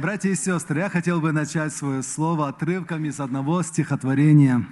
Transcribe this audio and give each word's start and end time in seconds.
Братья 0.00 0.30
и 0.30 0.34
сестры, 0.34 0.80
я 0.80 0.88
хотел 0.88 1.20
бы 1.20 1.30
начать 1.30 1.74
свое 1.74 2.02
слово 2.02 2.48
отрывком 2.48 3.04
из 3.04 3.20
одного 3.20 3.62
стихотворения. 3.62 4.66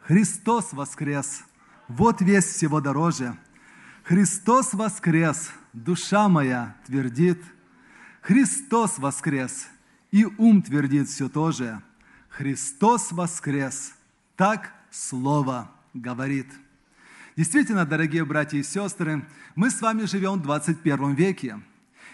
«Христос 0.00 0.72
воскрес! 0.72 1.44
Вот 1.86 2.20
весь 2.20 2.46
всего 2.46 2.80
дороже. 2.80 3.36
Христос 4.02 4.74
воскрес! 4.74 5.52
Душа 5.72 6.28
моя 6.28 6.74
твердит. 6.86 7.40
Христос 8.20 8.98
воскрес! 8.98 9.68
И 10.10 10.24
ум 10.24 10.60
твердит 10.60 11.08
все 11.08 11.28
то 11.28 11.52
же. 11.52 11.80
Христос 12.28 13.12
воскрес! 13.12 13.94
Так 14.34 14.72
Слово 14.90 15.70
говорит». 15.94 16.48
Действительно, 17.36 17.86
дорогие 17.86 18.24
братья 18.24 18.58
и 18.58 18.64
сестры, 18.64 19.24
мы 19.54 19.70
с 19.70 19.80
вами 19.80 20.02
живем 20.02 20.40
в 20.40 20.42
21 20.42 21.14
веке– 21.14 21.60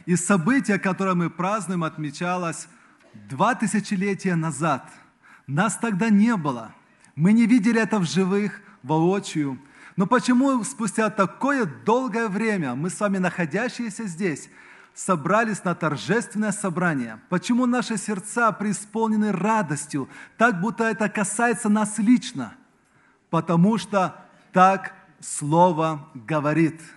и 0.07 0.17
событие, 0.17 0.79
которое 0.79 1.15
мы 1.15 1.31
празднуем, 1.31 1.85
отмечалось 1.85 2.69
два 3.29 3.55
тысячелетия 3.55 4.35
назад. 4.35 4.89
Нас 5.47 5.77
тогда 5.77 6.09
не 6.09 6.37
было. 6.37 6.75
Мы 7.15 7.33
не 7.33 7.47
видели 7.47 7.81
это 7.81 7.99
в 7.99 8.05
живых, 8.05 8.61
воочию. 8.83 9.59
Но 9.97 10.07
почему 10.07 10.63
спустя 10.65 11.11
такое 11.11 11.67
долгое 11.67 12.29
время 12.29 12.75
мы 12.75 12.91
с 12.91 12.99
вами, 12.99 13.19
находящиеся 13.19 14.05
здесь, 14.05 14.49
собрались 14.95 15.65
на 15.65 15.75
торжественное 15.75 16.53
собрание? 16.53 17.21
Почему 17.29 17.67
наши 17.67 17.97
сердца 17.99 18.53
преисполнены 18.53 19.33
радостью, 19.33 20.09
так 20.39 20.61
будто 20.61 20.85
это 20.85 21.09
касается 21.09 21.69
нас 21.69 21.99
лично? 21.99 22.55
Потому 23.31 23.79
что 23.79 24.17
так 24.53 24.95
Слово 25.21 26.09
говорит– 26.15 26.81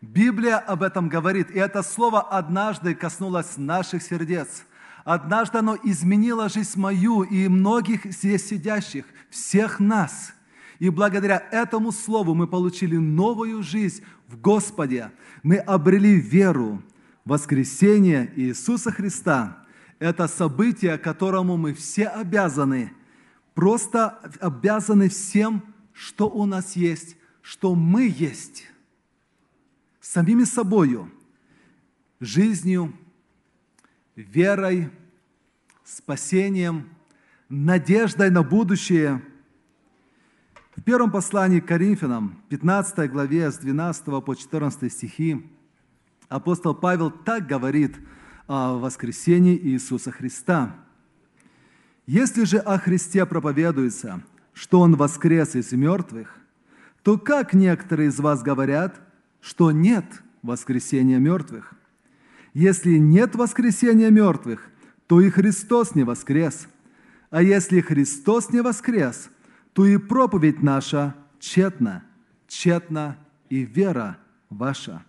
Библия 0.00 0.56
об 0.56 0.82
этом 0.82 1.08
говорит, 1.10 1.50
и 1.50 1.58
это 1.58 1.82
слово 1.82 2.22
однажды 2.22 2.94
коснулось 2.94 3.58
наших 3.58 4.02
сердец. 4.02 4.64
Однажды 5.04 5.58
оно 5.58 5.76
изменило 5.82 6.48
жизнь 6.48 6.78
мою 6.80 7.22
и 7.22 7.48
многих 7.48 8.06
здесь 8.06 8.46
сидящих, 8.46 9.04
всех 9.28 9.78
нас. 9.78 10.32
И 10.78 10.88
благодаря 10.88 11.46
этому 11.50 11.92
слову 11.92 12.34
мы 12.34 12.46
получили 12.46 12.96
новую 12.96 13.62
жизнь 13.62 14.02
в 14.26 14.40
Господе. 14.40 15.10
Мы 15.42 15.56
обрели 15.56 16.14
веру. 16.18 16.82
Воскресение 17.26 18.32
Иисуса 18.36 18.90
Христа– 18.90 19.58
это 19.98 20.26
событие, 20.28 20.96
которому 20.96 21.58
мы 21.58 21.74
все 21.74 22.06
обязаны. 22.06 22.92
Просто 23.52 24.18
обязаны 24.40 25.10
всем, 25.10 25.62
что 25.92 26.30
у 26.30 26.46
нас 26.46 26.74
есть, 26.76 27.16
что 27.42 27.74
мы 27.74 28.08
есть 28.08 28.69
самими 30.00 30.44
собою, 30.44 31.10
жизнью, 32.20 32.92
верой, 34.16 34.90
спасением, 35.84 36.88
надеждой 37.48 38.30
на 38.30 38.42
будущее. 38.42 39.22
В 40.76 40.82
первом 40.82 41.10
послании 41.10 41.60
к 41.60 41.66
Коринфянам, 41.66 42.42
15 42.48 43.10
главе, 43.10 43.50
с 43.50 43.58
12 43.58 44.24
по 44.24 44.34
14 44.34 44.90
стихи, 44.92 45.46
апостол 46.28 46.74
Павел 46.74 47.10
так 47.10 47.46
говорит 47.46 47.96
о 48.46 48.78
воскресении 48.78 49.56
Иисуса 49.56 50.10
Христа. 50.10 50.76
«Если 52.06 52.44
же 52.44 52.58
о 52.58 52.78
Христе 52.78 53.26
проповедуется, 53.26 54.22
что 54.52 54.80
Он 54.80 54.96
воскрес 54.96 55.54
из 55.54 55.72
мертвых, 55.72 56.34
то 57.02 57.18
как 57.18 57.52
некоторые 57.52 58.08
из 58.08 58.18
вас 58.18 58.42
говорят– 58.42 59.00
что 59.40 59.70
нет 59.70 60.04
воскресения 60.42 61.18
мертвых. 61.18 61.74
Если 62.54 62.98
нет 62.98 63.34
воскресения 63.34 64.10
мертвых, 64.10 64.70
то 65.06 65.20
и 65.20 65.30
Христос 65.30 65.94
не 65.94 66.04
воскрес. 66.04 66.68
А 67.30 67.42
если 67.42 67.80
Христос 67.80 68.50
не 68.50 68.60
воскрес, 68.60 69.30
то 69.72 69.86
и 69.86 69.96
проповедь 69.96 70.62
наша 70.62 71.14
тщетна, 71.38 72.04
тщетна 72.48 73.16
и 73.48 73.64
вера 73.64 74.18
ваша. 74.50 75.04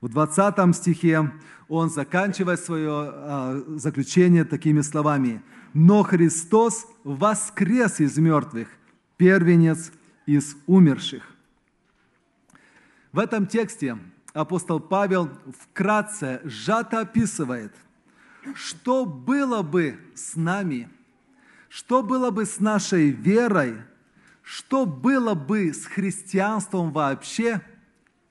В 0.00 0.08
20 0.08 0.74
стихе 0.74 1.30
он 1.68 1.90
заканчивает 1.90 2.60
свое 2.60 2.90
а, 2.90 3.62
заключение 3.76 4.44
такими 4.44 4.80
словами. 4.80 5.42
«Но 5.72 6.02
Христос 6.02 6.86
воскрес 7.04 8.00
из 8.00 8.16
мертвых, 8.18 8.68
первенец 9.16 9.92
из 10.26 10.56
умерших». 10.66 11.29
В 13.12 13.18
этом 13.18 13.46
тексте 13.46 13.98
апостол 14.32 14.78
Павел 14.78 15.30
вкратце, 15.58 16.40
сжато 16.44 17.00
описывает, 17.00 17.74
что 18.54 19.04
было 19.04 19.62
бы 19.62 19.98
с 20.14 20.36
нами, 20.36 20.88
что 21.68 22.02
было 22.02 22.30
бы 22.30 22.46
с 22.46 22.60
нашей 22.60 23.10
верой, 23.10 23.82
что 24.42 24.86
было 24.86 25.34
бы 25.34 25.72
с 25.72 25.86
христианством 25.86 26.92
вообще, 26.92 27.60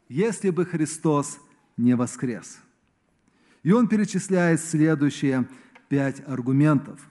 если 0.07 0.49
бы 0.49 0.65
Христос 0.65 1.39
не 1.75 1.95
воскрес. 1.95 2.59
И 3.63 3.73
он 3.73 3.89
перечисляет 3.89 4.61
следующие 4.61 5.47
пять 5.89 6.25
аргументов. 6.25 7.01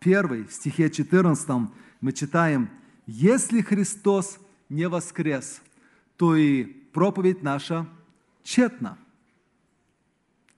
Первый, 0.00 0.44
в 0.44 0.52
стихе 0.52 0.90
14 0.90 1.70
мы 2.00 2.12
читаем, 2.12 2.68
«Если 3.06 3.60
Христос 3.60 4.38
не 4.68 4.88
воскрес, 4.88 5.62
то 6.16 6.34
и 6.34 6.83
проповедь 6.94 7.42
наша 7.42 7.86
тщетна. 8.42 8.96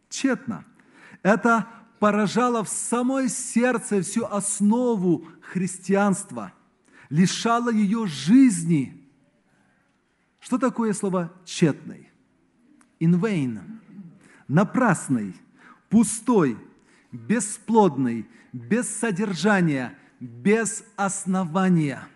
Тщетна. 0.08 0.64
Это 1.22 1.66
поражало 1.98 2.62
в 2.62 2.68
самое 2.68 3.28
сердце 3.28 4.02
всю 4.02 4.24
основу 4.26 5.26
христианства, 5.40 6.52
лишало 7.08 7.72
ее 7.72 8.06
жизни. 8.06 9.10
Что 10.38 10.58
такое 10.58 10.92
слово 10.92 11.32
«тщетный»? 11.44 12.08
In 13.00 13.18
vain. 13.18 13.60
Напрасный, 14.46 15.34
пустой, 15.88 16.56
бесплодный, 17.10 18.28
без 18.52 18.88
содержания, 18.88 19.98
без 20.20 20.84
основания– 20.96 22.06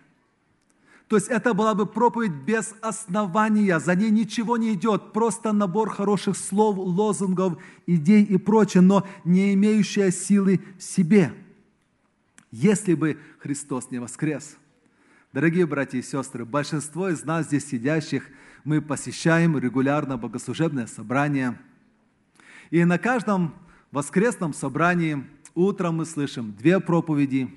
то 1.11 1.17
есть 1.17 1.27
это 1.27 1.53
была 1.53 1.75
бы 1.75 1.85
проповедь 1.85 2.31
без 2.31 2.73
основания, 2.79 3.81
за 3.81 3.95
ней 3.95 4.09
ничего 4.11 4.55
не 4.55 4.75
идет, 4.75 5.11
просто 5.11 5.51
набор 5.51 5.89
хороших 5.89 6.37
слов, 6.37 6.77
лозунгов, 6.77 7.57
идей 7.85 8.23
и 8.23 8.37
прочее, 8.37 8.79
но 8.79 9.05
не 9.25 9.53
имеющая 9.53 10.09
силы 10.09 10.61
в 10.79 10.81
себе. 10.81 11.33
Если 12.49 12.93
бы 12.93 13.17
Христос 13.39 13.91
не 13.91 13.99
воскрес. 13.99 14.55
Дорогие 15.33 15.65
братья 15.65 15.97
и 15.97 16.01
сестры, 16.01 16.45
большинство 16.45 17.09
из 17.09 17.25
нас 17.25 17.47
здесь 17.47 17.67
сидящих, 17.67 18.29
мы 18.63 18.81
посещаем 18.81 19.57
регулярно 19.57 20.17
богослужебное 20.17 20.87
собрание. 20.87 21.59
И 22.69 22.85
на 22.85 22.97
каждом 22.97 23.53
воскресном 23.91 24.53
собрании 24.53 25.25
утром 25.55 25.97
мы 25.97 26.05
слышим 26.05 26.53
две 26.53 26.79
проповеди, 26.79 27.53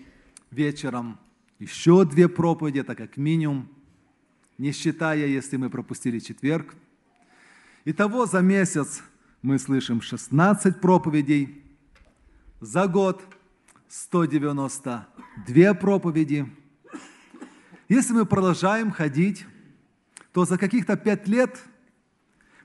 вечером– 0.51 1.21
еще 1.59 2.05
две 2.05 2.29
проповеди, 2.29 2.81
это 2.81 2.95
как 2.95 3.17
минимум, 3.17 3.69
не 4.59 4.73
считая, 4.73 5.27
если 5.27 5.57
мы 5.57 5.71
пропустили 5.71 6.19
четверг. 6.19 6.75
Итого 7.85 8.27
за 8.27 8.41
месяц 8.41 9.03
мы 9.43 9.59
слышим 9.59 10.01
16 10.01 10.81
проповедей, 10.81 11.63
за 12.61 12.87
год 12.87 13.23
192 13.89 15.75
проповеди. 15.75 16.47
Если 17.89 18.15
мы 18.15 18.25
продолжаем 18.27 18.91
ходить, 18.91 19.47
то 20.33 20.45
за 20.45 20.59
каких-то 20.59 20.97
пять 20.97 21.29
лет 21.29 21.63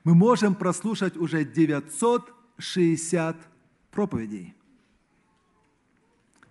мы 0.02 0.14
можем 0.14 0.54
прослушать 0.54 1.16
уже 1.16 1.44
960 1.44 3.36
проповедей. 3.90 4.54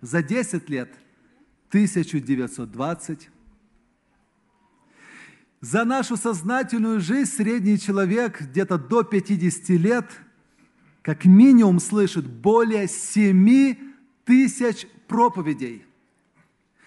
За 0.00 0.22
10 0.22 0.70
лет– 0.70 0.94
1920. 1.70 3.30
За 5.60 5.84
нашу 5.84 6.16
сознательную 6.16 7.00
жизнь 7.00 7.30
средний 7.30 7.78
человек 7.78 8.40
где-то 8.40 8.76
до 8.76 9.04
50 9.04 9.68
лет 9.70 10.06
как 11.02 11.24
минимум 11.24 11.78
слышит 11.78 12.26
более 12.26 12.88
7 12.88 13.76
тысяч 14.24 14.86
проповедей. 15.06 15.84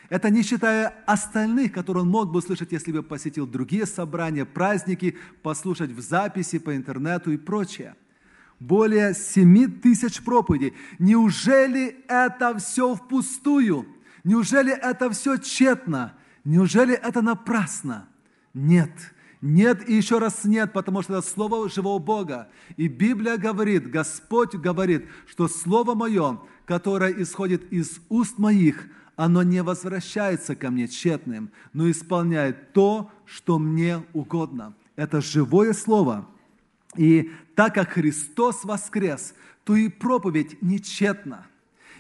Это 0.10 0.30
не 0.30 0.44
считая 0.44 0.90
остальных, 1.08 1.72
которые 1.72 2.04
он 2.04 2.10
мог 2.10 2.32
бы 2.32 2.40
услышать, 2.40 2.72
если 2.72 2.92
бы 2.92 3.04
посетил 3.04 3.48
другие 3.48 3.86
собрания, 3.86 4.46
праздники, 4.46 5.18
послушать 5.42 5.92
в 5.92 6.02
записи 6.02 6.60
по 6.60 6.76
интернету 6.76 7.32
и 7.32 7.38
прочее. 7.38 7.96
Более 8.60 9.14
7 9.14 9.80
тысяч 9.80 10.22
проповедей. 10.22 10.74
Неужели 11.00 12.04
это 12.08 12.58
все 12.58 12.96
впустую? 12.96 13.88
Неужели 14.24 14.72
это 14.72 15.10
все 15.12 15.38
тщетно? 15.38 16.14
Неужели 16.44 16.94
это 16.94 17.22
напрасно? 17.22 18.08
Нет, 18.54 18.92
Нет 19.42 19.90
и 19.90 19.96
еще 19.96 20.20
раз 20.20 20.46
нет, 20.46 20.72
потому 20.72 21.02
что 21.02 21.18
это 21.18 21.28
Слово 21.28 21.68
живого 21.68 22.00
Бога. 22.00 22.48
И 22.78 22.88
Библия 22.88 23.36
говорит, 23.36 23.92
Господь 23.92 24.56
говорит, 24.56 25.06
что 25.28 25.50
Слово 25.50 25.96
Мое, 25.96 26.40
которое 26.64 27.12
исходит 27.12 27.70
из 27.70 28.00
уст 28.08 28.38
моих, 28.38 28.88
оно 29.18 29.44
не 29.44 29.62
возвращается 29.62 30.56
ко 30.56 30.72
мне 30.72 30.88
тщетным, 30.88 31.52
но 31.74 31.92
исполняет 31.92 32.72
то, 32.72 33.12
что 33.26 33.60
мне 33.60 34.06
угодно. 34.14 34.76
Это 34.96 35.20
живое 35.20 35.74
Слово. 35.74 36.26
И 36.96 37.30
так 37.56 37.74
как 37.74 37.90
Христос 37.90 38.64
воскрес, 38.64 39.36
то 39.66 39.76
и 39.76 39.90
проповедь 39.90 40.62
нечетна. 40.62 41.48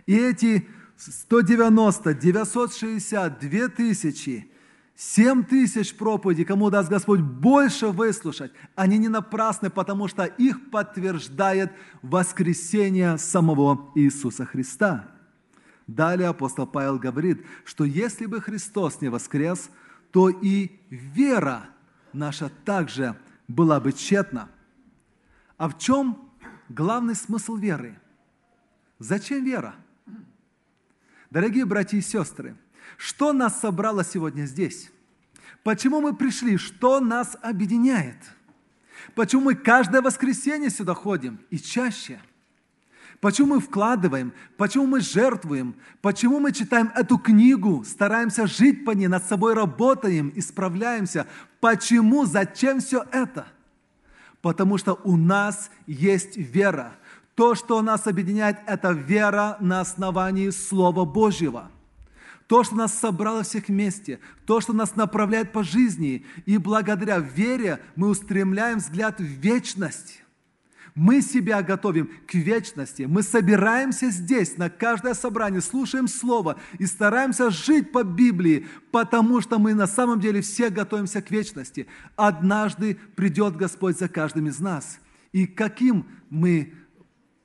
И 0.05 0.15
эти 0.15 0.65
190, 1.11 2.13
960, 2.13 3.39
2000 3.39 4.53
Семь 4.95 5.43
тысяч 5.43 5.95
проповедей, 5.95 6.45
кому 6.45 6.69
даст 6.69 6.87
Господь 6.87 7.19
больше 7.19 7.87
выслушать, 7.87 8.51
они 8.75 8.99
не 8.99 9.07
напрасны, 9.07 9.71
потому 9.71 10.07
что 10.07 10.25
их 10.25 10.69
подтверждает 10.69 11.71
воскресение 12.03 13.17
самого 13.17 13.91
Иисуса 13.95 14.45
Христа. 14.45 15.09
Далее 15.87 16.29
апостол 16.29 16.67
Павел 16.67 16.99
говорит, 16.99 17.43
что 17.65 17.85
если 17.85 18.27
бы 18.27 18.39
Христос 18.39 19.01
не 19.01 19.09
воскрес, 19.09 19.69
то 20.11 20.29
и 20.29 20.71
вера 20.89 21.65
наша 22.13 22.51
также 22.63 23.17
была 23.47 23.79
бы 23.79 23.93
тщетна. 23.93 24.49
А 25.57 25.69
в 25.69 25.79
чем 25.79 26.29
главный 26.69 27.15
смысл 27.15 27.55
веры? 27.55 27.99
Зачем 28.99 29.43
вера? 29.43 29.75
Дорогие 31.33 31.65
братья 31.65 31.97
и 31.97 32.01
сестры, 32.01 32.55
что 32.95 33.33
нас 33.33 33.59
собрало 33.59 34.03
сегодня 34.03 34.45
здесь? 34.45 34.91
Почему 35.63 35.99
мы 35.99 36.15
пришли? 36.15 36.57
Что 36.57 36.99
нас 36.99 37.35
объединяет? 37.41 38.17
Почему 39.15 39.45
мы 39.45 39.55
каждое 39.55 40.03
воскресенье 40.03 40.69
сюда 40.69 40.93
ходим 40.93 41.39
и 41.49 41.57
чаще? 41.57 42.21
Почему 43.19 43.55
мы 43.55 43.61
вкладываем? 43.61 44.31
Почему 44.57 44.85
мы 44.85 44.99
жертвуем? 44.99 45.75
Почему 46.03 46.39
мы 46.39 46.51
читаем 46.51 46.91
эту 46.93 47.17
книгу, 47.17 47.83
стараемся 47.83 48.45
жить 48.45 48.85
по 48.85 48.91
ней, 48.91 49.07
над 49.07 49.25
собой 49.25 49.55
работаем, 49.55 50.31
исправляемся? 50.35 51.25
Почему? 51.59 52.25
Зачем 52.25 52.79
все 52.79 53.07
это? 53.11 53.47
Потому 54.43 54.77
что 54.77 54.99
у 55.03 55.17
нас 55.17 55.71
есть 55.87 56.37
вера. 56.37 56.93
То, 57.35 57.55
что 57.55 57.81
нас 57.81 58.07
объединяет, 58.07 58.57
это 58.67 58.91
вера 58.91 59.57
на 59.59 59.81
основании 59.81 60.49
Слова 60.49 61.05
Божьего– 61.05 61.71
то, 62.47 62.63
что 62.63 62.75
нас 62.75 62.97
собрало 62.97 63.43
всех 63.43 63.67
вместе, 63.67 64.19
то, 64.45 64.61
что 64.61 64.73
нас 64.73 64.95
направляет 64.95 65.51
по 65.51 65.63
жизни. 65.63 66.25
И 66.45 66.57
благодаря 66.57 67.17
вере 67.17 67.79
мы 67.95 68.09
устремляем 68.09 68.79
взгляд 68.79 69.19
в 69.19 69.23
вечность. 69.23 70.21
Мы 70.93 71.23
себя 71.23 71.63
готовим 71.63 72.11
к 72.27 72.35
вечности. 72.35 73.03
Мы 73.03 73.23
собираемся 73.23 74.11
здесь, 74.11 74.57
на 74.57 74.69
каждое 74.69 75.15
собрание, 75.15 75.61
слушаем 75.61 76.07
Слово 76.07 76.59
и 76.77 76.85
стараемся 76.85 77.49
жить 77.49 77.91
по 77.91 78.03
Библии, 78.03 78.67
потому 78.91 79.41
что 79.41 79.57
мы 79.57 79.73
на 79.73 79.87
самом 79.87 80.19
деле 80.19 80.41
все 80.41 80.69
готовимся 80.69 81.23
к 81.23 81.31
вечности. 81.31 81.87
Однажды 82.15 82.99
придет 83.15 83.55
Господь 83.55 83.97
за 83.97 84.07
каждым 84.07 84.47
из 84.47 84.59
нас. 84.59 84.99
И 85.31 85.47
каким 85.47 86.05
мы 86.29 86.73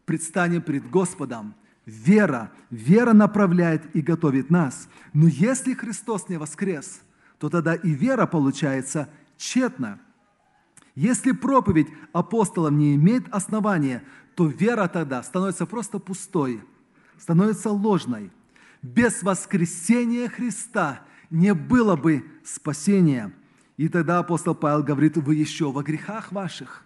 предстанем 0.09 0.63
пред 0.63 0.91
Господом– 0.91 1.55
Вера, 1.89 2.53
вера 2.69 3.15
направляет 3.15 3.97
и 3.97 4.03
готовит 4.03 4.51
нас. 4.51 4.91
Но 5.15 5.27
если 5.27 5.73
Христос 5.73 6.29
не 6.29 6.37
воскрес, 6.37 7.01
то 7.39 7.49
тогда 7.49 7.75
и 7.75 7.93
вера 7.93 8.27
получается 8.27 9.09
тщетна. 9.39 9.99
Если 10.95 11.33
проповедь 11.33 11.89
апостолам 12.13 12.77
не 12.77 12.95
имеет 12.97 13.27
основания, 13.33 14.05
то 14.35 14.49
вера 14.49 14.87
тогда 14.87 15.23
становится 15.23 15.65
просто 15.65 15.99
пустой, 15.99 16.63
становится 17.19 17.71
ложной. 17.71 18.31
Без 18.83 19.23
воскресения 19.23 20.29
Христа 20.29 21.01
не 21.31 21.55
было 21.55 21.97
бы 21.97 22.23
спасения. 22.45 23.33
И 23.79 23.89
тогда 23.89 24.19
апостол 24.19 24.55
Павел 24.55 24.83
говорит, 24.83 25.17
вы 25.17 25.37
еще 25.37 25.73
во 25.73 25.83
грехах 25.83 26.33
ваших. 26.33 26.85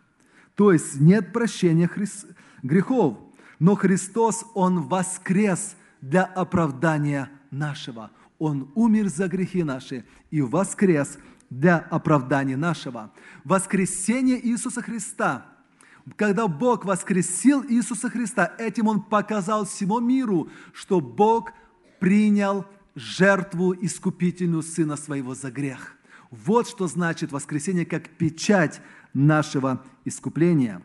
То 0.55 0.71
есть 0.73 1.01
нет 1.01 1.33
прощения 1.33 1.89
грехов. 2.63 3.19
Но 3.59 3.75
Христос, 3.75 4.45
Он 4.55 4.83
воскрес 4.83 5.77
для 6.01 6.25
оправдания 6.25 7.31
нашего. 7.51 8.11
Он 8.39 8.71
умер 8.75 9.09
за 9.09 9.29
грехи 9.29 9.63
наши 9.63 10.05
и 10.31 10.41
воскрес 10.41 11.19
для 11.49 11.79
оправдания 11.79 12.57
нашего. 12.57 13.13
Воскресение 13.45 14.45
Иисуса 14.47 14.83
Христа– 14.83 15.47
когда 16.17 16.49
Бог 16.49 16.85
воскресил 16.85 17.65
Иисуса 17.65 18.11
Христа, 18.11 18.53
этим 18.59 18.89
Он 18.89 19.03
показал 19.03 19.65
всему 19.65 20.01
миру, 20.01 20.49
что 20.73 21.01
Бог 21.01 21.53
принял 22.01 22.67
жертву 22.95 23.73
искупительную 23.73 24.63
Сына 24.63 24.97
Своего 24.97 25.35
за 25.35 25.51
грех. 25.51 25.95
Вот 26.31 26.67
что 26.69 26.89
значит 26.89 27.31
воскресение 27.31 27.87
как 27.87 28.09
печать 28.09 28.81
нашего 29.15 29.85
искупления. 30.05 30.83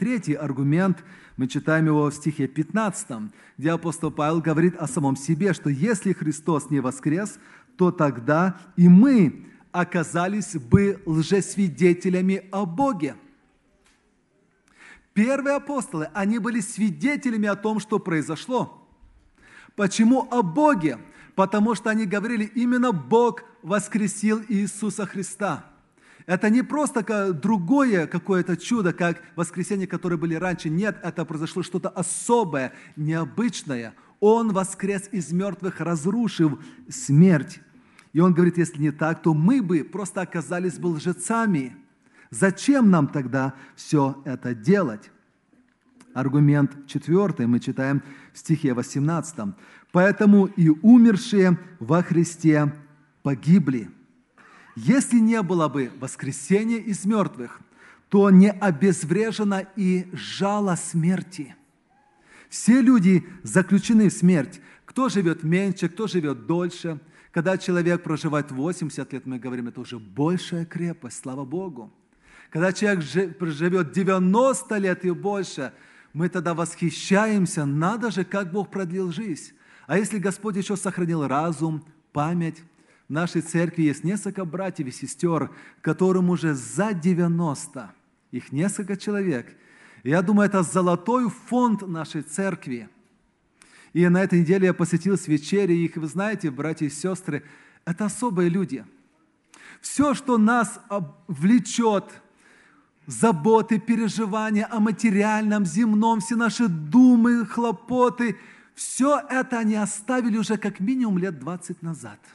Третий 0.00 0.32
аргумент– 0.32 1.04
мы 1.36 1.46
читаем 1.46 1.86
его 1.86 2.10
в 2.10 2.14
стихе 2.14 2.46
15, 2.46 3.32
где 3.58 3.70
апостол 3.70 4.10
Павел 4.10 4.40
говорит 4.40 4.76
о 4.76 4.86
самом 4.86 5.14
себе, 5.14 5.52
что 5.52 5.68
если 5.68 6.14
Христос 6.14 6.70
не 6.70 6.80
воскрес, 6.80 7.38
то 7.76 7.90
тогда 7.90 8.58
и 8.76 8.88
мы 8.88 9.46
оказались 9.72 10.54
бы 10.56 11.02
лжесвидетелями 11.04 12.44
о 12.50 12.64
Боге. 12.64 13.14
Первые 15.12 15.56
апостолы, 15.56 16.08
они 16.14 16.38
были 16.38 16.60
свидетелями 16.60 17.48
о 17.48 17.56
том, 17.56 17.78
что 17.78 17.98
произошло. 17.98 18.86
Почему 19.76 20.28
о 20.30 20.42
Боге? 20.42 20.98
Потому 21.34 21.74
что 21.74 21.90
они 21.90 22.06
говорили, 22.06 22.44
именно 22.54 22.92
Бог 22.92 23.44
воскресил 23.62 24.42
Иисуса 24.48 25.04
Христа– 25.04 25.66
это 26.30 26.48
не 26.48 26.62
просто 26.62 27.32
другое 27.32 28.06
какое-то 28.06 28.56
чудо, 28.56 28.92
как 28.92 29.20
воскресенье, 29.34 29.88
которые 29.88 30.16
были 30.16 30.36
раньше. 30.36 30.70
Нет, 30.70 30.96
это 31.02 31.24
произошло 31.24 31.64
что-то 31.64 31.88
особое, 31.88 32.72
необычное. 32.94 33.94
Он 34.20 34.52
воскрес 34.52 35.08
из 35.10 35.32
мертвых, 35.32 35.80
разрушив 35.80 36.52
смерть. 36.88 37.58
И 38.12 38.20
он 38.20 38.32
говорит, 38.32 38.58
если 38.58 38.80
не 38.80 38.92
так, 38.92 39.22
то 39.22 39.34
мы 39.34 39.60
бы 39.60 39.82
просто 39.82 40.20
оказались 40.20 40.78
бы 40.78 40.90
лжецами. 40.90 41.76
Зачем 42.30 42.90
нам 42.90 43.08
тогда 43.08 43.54
все 43.74 44.22
это 44.24 44.54
делать? 44.54 45.10
Аргумент 46.14 46.86
четвертый 46.86 47.48
мы 47.48 47.58
читаем 47.58 48.04
в 48.32 48.38
стихе 48.38 48.72
18. 48.72 49.52
«Поэтому 49.90 50.46
и 50.46 50.68
умершие 50.68 51.58
во 51.80 52.04
Христе 52.04 52.72
погибли». 53.24 53.90
Если 54.76 55.18
не 55.18 55.42
было 55.42 55.68
бы 55.68 55.90
воскресения 55.98 56.78
из 56.78 57.04
мертвых, 57.04 57.60
то 58.08 58.30
не 58.30 58.50
обезврежена 58.50 59.60
и 59.76 60.08
жало 60.12 60.76
смерти. 60.76 61.54
Все 62.48 62.80
люди 62.80 63.24
заключены 63.42 64.08
в 64.10 64.12
смерть. 64.12 64.60
Кто 64.84 65.08
живет 65.08 65.44
меньше, 65.44 65.88
кто 65.88 66.08
живет 66.08 66.46
дольше. 66.46 66.98
Когда 67.30 67.56
человек 67.56 68.02
проживает 68.02 68.50
80 68.50 69.12
лет, 69.12 69.26
мы 69.26 69.38
говорим, 69.38 69.68
это 69.68 69.80
уже 69.80 70.00
большая 70.00 70.64
крепость, 70.64 71.20
слава 71.22 71.44
Богу. 71.44 71.92
Когда 72.50 72.72
человек 72.72 73.38
проживет 73.38 73.92
90 73.92 74.76
лет 74.78 75.04
и 75.04 75.10
больше, 75.12 75.72
мы 76.12 76.28
тогда 76.28 76.54
восхищаемся, 76.54 77.64
надо 77.64 78.10
же, 78.10 78.24
как 78.24 78.50
Бог 78.50 78.70
продлил 78.70 79.12
жизнь. 79.12 79.52
А 79.86 79.96
если 79.96 80.18
Господь 80.18 80.56
еще 80.56 80.76
сохранил 80.76 81.28
разум, 81.28 81.84
память, 82.12 82.62
нашей 83.10 83.42
церкви 83.42 83.82
есть 83.82 84.04
несколько 84.04 84.44
братьев 84.44 84.86
и 84.86 84.92
сестер, 84.92 85.50
которым 85.82 86.30
уже 86.30 86.54
за 86.54 86.94
90, 86.94 87.92
их 88.30 88.52
несколько 88.52 88.96
человек. 88.96 89.54
я 90.04 90.22
думаю, 90.22 90.48
это 90.48 90.62
золотой 90.62 91.28
фонд 91.28 91.86
нашей 91.86 92.22
церкви. 92.22 92.88
И 93.92 94.06
на 94.08 94.22
этой 94.22 94.40
неделе 94.40 94.66
я 94.66 94.74
посетил 94.74 95.18
с 95.18 95.26
вечери 95.26 95.74
их, 95.74 95.96
вы 95.96 96.06
знаете, 96.06 96.50
братья 96.50 96.86
и 96.86 96.90
сестры, 96.90 97.42
это 97.84 98.04
особые 98.04 98.48
люди. 98.48 98.84
Все, 99.80 100.14
что 100.14 100.38
нас 100.38 100.80
влечет, 101.26 102.04
заботы, 103.06 103.80
переживания 103.80 104.68
о 104.70 104.78
материальном, 104.78 105.66
земном, 105.66 106.20
все 106.20 106.36
наши 106.36 106.68
думы, 106.68 107.44
хлопоты, 107.44 108.36
все 108.76 109.20
это 109.28 109.58
они 109.58 109.74
оставили 109.74 110.36
уже 110.36 110.56
как 110.56 110.78
минимум 110.78 111.18
лет 111.18 111.40
20 111.40 111.82
назад– 111.82 112.20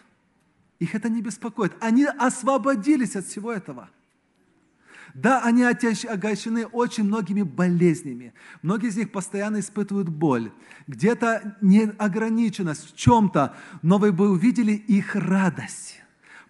их 0.80 0.96
это 0.96 1.10
не 1.10 1.22
беспокоит. 1.22 1.74
Они 1.80 2.06
освободились 2.06 3.16
от 3.16 3.26
всего 3.26 3.52
этого. 3.52 3.90
Да, 5.14 5.42
они 5.44 5.64
огощены 5.64 6.66
очень 6.66 7.06
многими 7.06 7.42
болезнями. 7.42 8.34
Многие 8.62 8.90
из 8.90 8.98
них 8.98 9.14
постоянно 9.14 9.62
испытывают 9.62 10.10
боль. 10.10 10.52
Где-то 10.88 11.58
неограниченность 11.62 12.92
в 12.92 12.98
чем-то, 12.98 13.56
но 13.82 13.98
вы 13.98 14.12
бы 14.12 14.30
увидели 14.30 14.74
их 14.74 15.16
радость. 15.16 16.02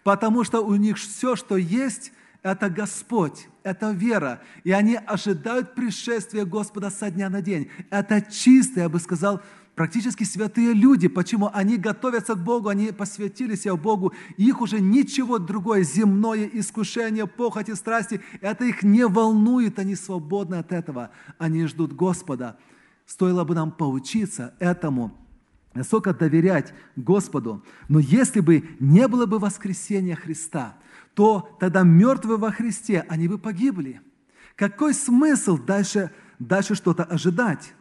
Потому 0.03 0.43
что 0.43 0.61
у 0.65 0.75
них 0.75 0.97
все, 0.97 1.35
что 1.35 1.57
есть, 1.57 2.11
это 2.41 2.69
Господь, 2.69 3.47
это 3.61 3.91
вера. 3.91 4.41
И 4.63 4.71
они 4.71 4.95
ожидают 4.95 5.75
пришествия 5.75 6.45
Господа 6.45 6.89
со 6.89 7.11
дня 7.11 7.29
на 7.29 7.41
день. 7.41 7.69
Это 7.91 8.19
чистые, 8.21 8.83
я 8.83 8.89
бы 8.89 8.99
сказал, 8.99 9.43
практически 9.75 10.23
святые 10.23 10.73
люди. 10.73 11.07
Почему? 11.07 11.49
Они 11.53 11.77
готовятся 11.77 12.33
к 12.35 12.43
Богу, 12.43 12.69
они 12.69 12.91
посвятили 12.91 13.55
себя 13.55 13.75
Богу. 13.75 14.13
Их 14.37 14.61
уже 14.61 14.79
ничего 14.79 15.37
другое, 15.37 15.83
земное 15.83 16.49
искушение, 16.51 17.27
похоти, 17.27 17.75
страсти, 17.75 18.21
это 18.41 18.65
их 18.65 18.83
не 18.83 19.05
волнует, 19.05 19.77
они 19.77 19.95
свободны 19.95 20.55
от 20.55 20.71
этого. 20.71 21.11
Они 21.37 21.65
ждут 21.65 21.93
Господа. 21.93 22.57
Стоило 23.05 23.43
бы 23.43 23.53
нам 23.53 23.71
поучиться 23.71 24.55
этому, 24.59 25.15
насколько 25.73 26.13
доверять 26.13 26.73
Господу. 26.95 27.63
Но 27.87 27.99
если 27.99 28.39
бы 28.39 28.67
не 28.79 29.07
было 29.07 29.25
бы 29.27 29.37
воскресения 29.37 30.15
Христа, 30.15 30.77
то 31.13 31.55
тогда 31.59 31.83
мертвые 31.83 32.37
во 32.37 32.51
Христе, 32.51 33.05
они 33.07 33.27
бы 33.27 33.37
погибли. 33.37 34.01
Какой 34.55 34.93
смысл 34.93 35.57
дальше, 35.57 36.11
дальше 36.39 36.75
что-то 36.75 37.03
ожидать? 37.03 37.73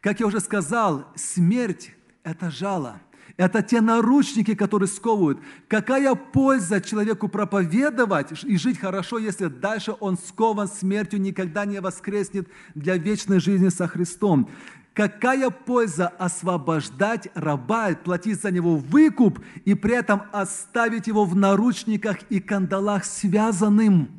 Как 0.00 0.20
я 0.20 0.26
уже 0.26 0.40
сказал, 0.40 1.06
смерть– 1.16 1.92
это 2.22 2.50
жало. 2.50 3.00
Это 3.36 3.62
те 3.62 3.80
наручники, 3.80 4.54
которые 4.54 4.88
сковывают. 4.88 5.38
Какая 5.68 6.14
польза 6.14 6.80
человеку 6.80 7.28
проповедовать 7.28 8.44
и 8.44 8.56
жить 8.56 8.78
хорошо, 8.78 9.18
если 9.18 9.46
дальше 9.46 9.94
он 10.00 10.18
скован 10.18 10.66
смертью, 10.66 11.20
никогда 11.20 11.64
не 11.64 11.80
воскреснет 11.80 12.48
для 12.74 12.96
вечной 12.96 13.38
жизни 13.38 13.68
со 13.68 13.86
Христом? 13.86 14.48
Какая 14.94 15.50
польза 15.50 16.08
освобождать 16.08 17.28
раба, 17.34 17.94
платить 17.94 18.40
за 18.40 18.50
него 18.50 18.76
выкуп 18.76 19.38
и 19.64 19.74
при 19.74 19.94
этом 19.94 20.22
оставить 20.32 21.06
его 21.06 21.24
в 21.24 21.36
наручниках 21.36 22.18
и 22.30 22.40
кандалах 22.40 23.04
связанным? 23.04 24.10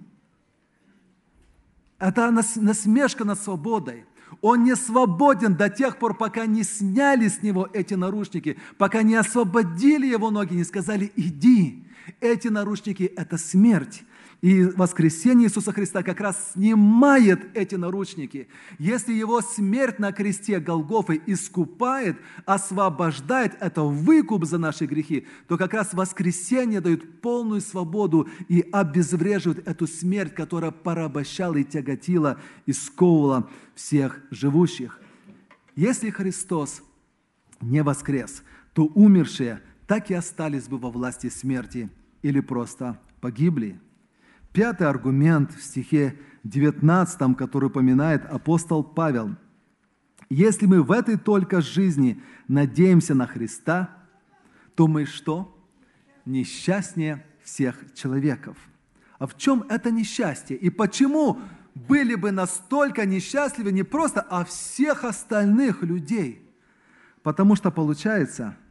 Это 1.97 2.31
насмешка 2.31 3.25
над 3.25 3.41
свободой. 3.41 4.05
Он 4.41 4.63
не 4.63 4.75
свободен 4.75 5.55
до 5.55 5.69
тех 5.69 5.97
пор, 5.97 6.15
пока 6.15 6.45
не 6.45 6.63
сняли 6.63 7.27
с 7.27 7.41
него 7.41 7.67
эти 7.73 7.95
наручники, 7.95 8.57
пока 8.77 9.03
не 9.03 9.15
освободили 9.15 10.07
его 10.07 10.31
ноги, 10.31 10.53
не 10.53 10.63
сказали 10.63 11.11
«иди». 11.15 11.83
Эти 12.21 12.47
наручники– 12.47 13.03
это 13.15 13.37
смерть. 13.37 14.03
И 14.41 14.63
воскресение 14.63 15.49
Иисуса 15.49 15.73
Христа 15.73 16.01
как 16.01 16.21
раз 16.21 16.53
снимает 16.53 17.57
эти 17.57 17.75
наручники. 17.75 18.47
Если 18.77 19.13
его 19.13 19.41
смерть 19.41 19.99
на 19.99 20.13
кресте 20.13 20.59
Голгофы 20.61 21.21
искупает, 21.25 22.15
освобождает, 22.45 23.57
это 23.59 23.83
выкуп 23.83 24.45
за 24.45 24.57
наши 24.57 24.85
грехи, 24.85 25.27
то 25.49 25.57
как 25.57 25.73
раз 25.73 25.93
воскресение 25.93 26.79
дает 26.79 27.19
полную 27.19 27.59
свободу 27.59 28.29
и 28.47 28.65
обезвреживает 28.71 29.67
эту 29.67 29.87
смерть, 29.87 30.33
которая 30.33 30.71
порабощала 30.71 31.55
и 31.55 31.65
тяготила 31.65 32.39
и 32.65 32.71
сковывала 32.71 33.49
всех 33.75 34.21
живущих. 34.31 35.01
Если 35.75 36.09
Христос 36.11 36.81
не 37.59 37.83
воскрес, 37.83 38.43
то 38.73 38.85
умершие 38.85 39.61
так 39.85 40.09
и 40.11 40.13
остались 40.13 40.69
бы 40.69 40.77
во 40.77 40.91
власти 40.91 41.27
смерти 41.27 41.89
или 42.21 42.39
просто 42.39 42.97
погибли. 43.19 43.79
Пятый 44.51 44.87
аргумент 44.87 45.53
в 45.53 45.61
стихе 45.61 46.17
19, 46.43 47.37
который 47.37 47.65
упоминает 47.65 48.25
апостол 48.25 48.83
Павел. 48.83 49.35
Если 50.29 50.65
мы 50.65 50.81
в 50.81 50.91
этой 50.91 51.17
только 51.17 51.61
жизни 51.61 52.21
надеемся 52.47 53.13
на 53.13 53.27
Христа, 53.27 53.89
то 54.75 54.87
мы 54.87 55.05
что? 55.05 55.55
Несчастнее 56.25 57.25
всех 57.43 57.93
человеков. 57.93 58.57
А 59.19 59.27
в 59.27 59.37
чем 59.37 59.65
это 59.69 59.91
несчастье? 59.91 60.55
И 60.57 60.69
почему 60.69 61.39
были 61.75 62.15
бы 62.15 62.31
настолько 62.31 63.05
несчастливы 63.05 63.71
не 63.71 63.83
просто, 63.83 64.21
а 64.21 64.45
всех 64.45 65.03
остальных 65.03 65.83
людей? 65.83 66.47
Потому 67.21 67.55
что 67.55 67.69
получается– 67.69 68.57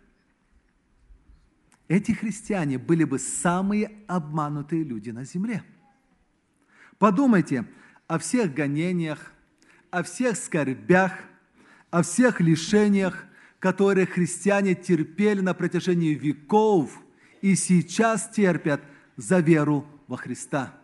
эти 1.88 2.12
христиане 2.12 2.78
были 2.78 3.04
бы 3.04 3.18
самые 3.18 3.90
обманутые 4.06 4.84
люди 4.84 5.10
на 5.10 5.24
земле. 5.24 5.64
Подумайте 6.98 7.64
о 8.06 8.18
всех 8.18 8.54
гонениях, 8.54 9.32
о 9.90 10.02
всех 10.02 10.36
скорбях, 10.36 11.12
о 11.90 12.02
всех 12.02 12.40
лишениях, 12.40 13.24
которые 13.58 14.06
христиане 14.06 14.74
терпели 14.74 15.40
на 15.40 15.54
протяжении 15.54 16.14
веков 16.14 17.00
и 17.40 17.54
сейчас 17.54 18.28
терпят 18.28 18.82
за 19.16 19.40
веру 19.40 19.86
во 20.06 20.16
Христа. 20.16 20.74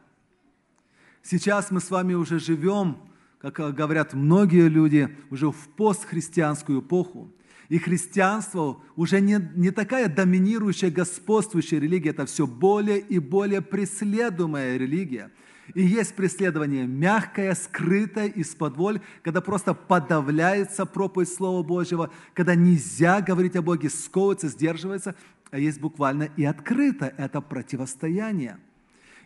Сейчас 1.22 1.70
мы 1.70 1.80
с 1.80 1.90
вами 1.90 2.14
уже 2.14 2.38
живем, 2.38 2.98
как 3.38 3.54
говорят 3.74 4.14
многие 4.14 4.68
люди, 4.68 5.16
уже 5.30 5.50
в 5.50 5.68
постхристианскую 5.76 6.80
эпоху. 6.80 7.32
И 7.74 7.78
христианство 7.80 8.80
уже 8.94 9.20
не, 9.20 9.50
не 9.56 9.72
такая 9.72 10.08
доминирующая, 10.08 10.92
господствующая 10.92 11.80
религия, 11.80 12.10
это 12.10 12.24
все 12.24 12.46
более 12.46 13.00
и 13.00 13.18
более 13.18 13.62
преследуемая 13.62 14.76
религия. 14.76 15.32
И 15.74 15.82
есть 15.82 16.14
преследование 16.14 16.86
мягкое, 16.86 17.52
скрытое, 17.56 18.28
из-под 18.28 18.76
воль, 18.76 19.00
когда 19.24 19.40
просто 19.40 19.74
подавляется 19.74 20.86
проповедь 20.86 21.34
Слова 21.34 21.64
Божьего, 21.64 22.12
когда 22.32 22.54
нельзя 22.54 23.20
говорить 23.20 23.56
о 23.56 23.62
Боге, 23.62 23.90
сковывается, 23.90 24.46
сдерживается, 24.50 25.16
а 25.50 25.58
есть 25.58 25.80
буквально 25.80 26.28
и 26.36 26.44
открыто 26.44 27.12
это 27.18 27.40
противостояние. 27.40 28.58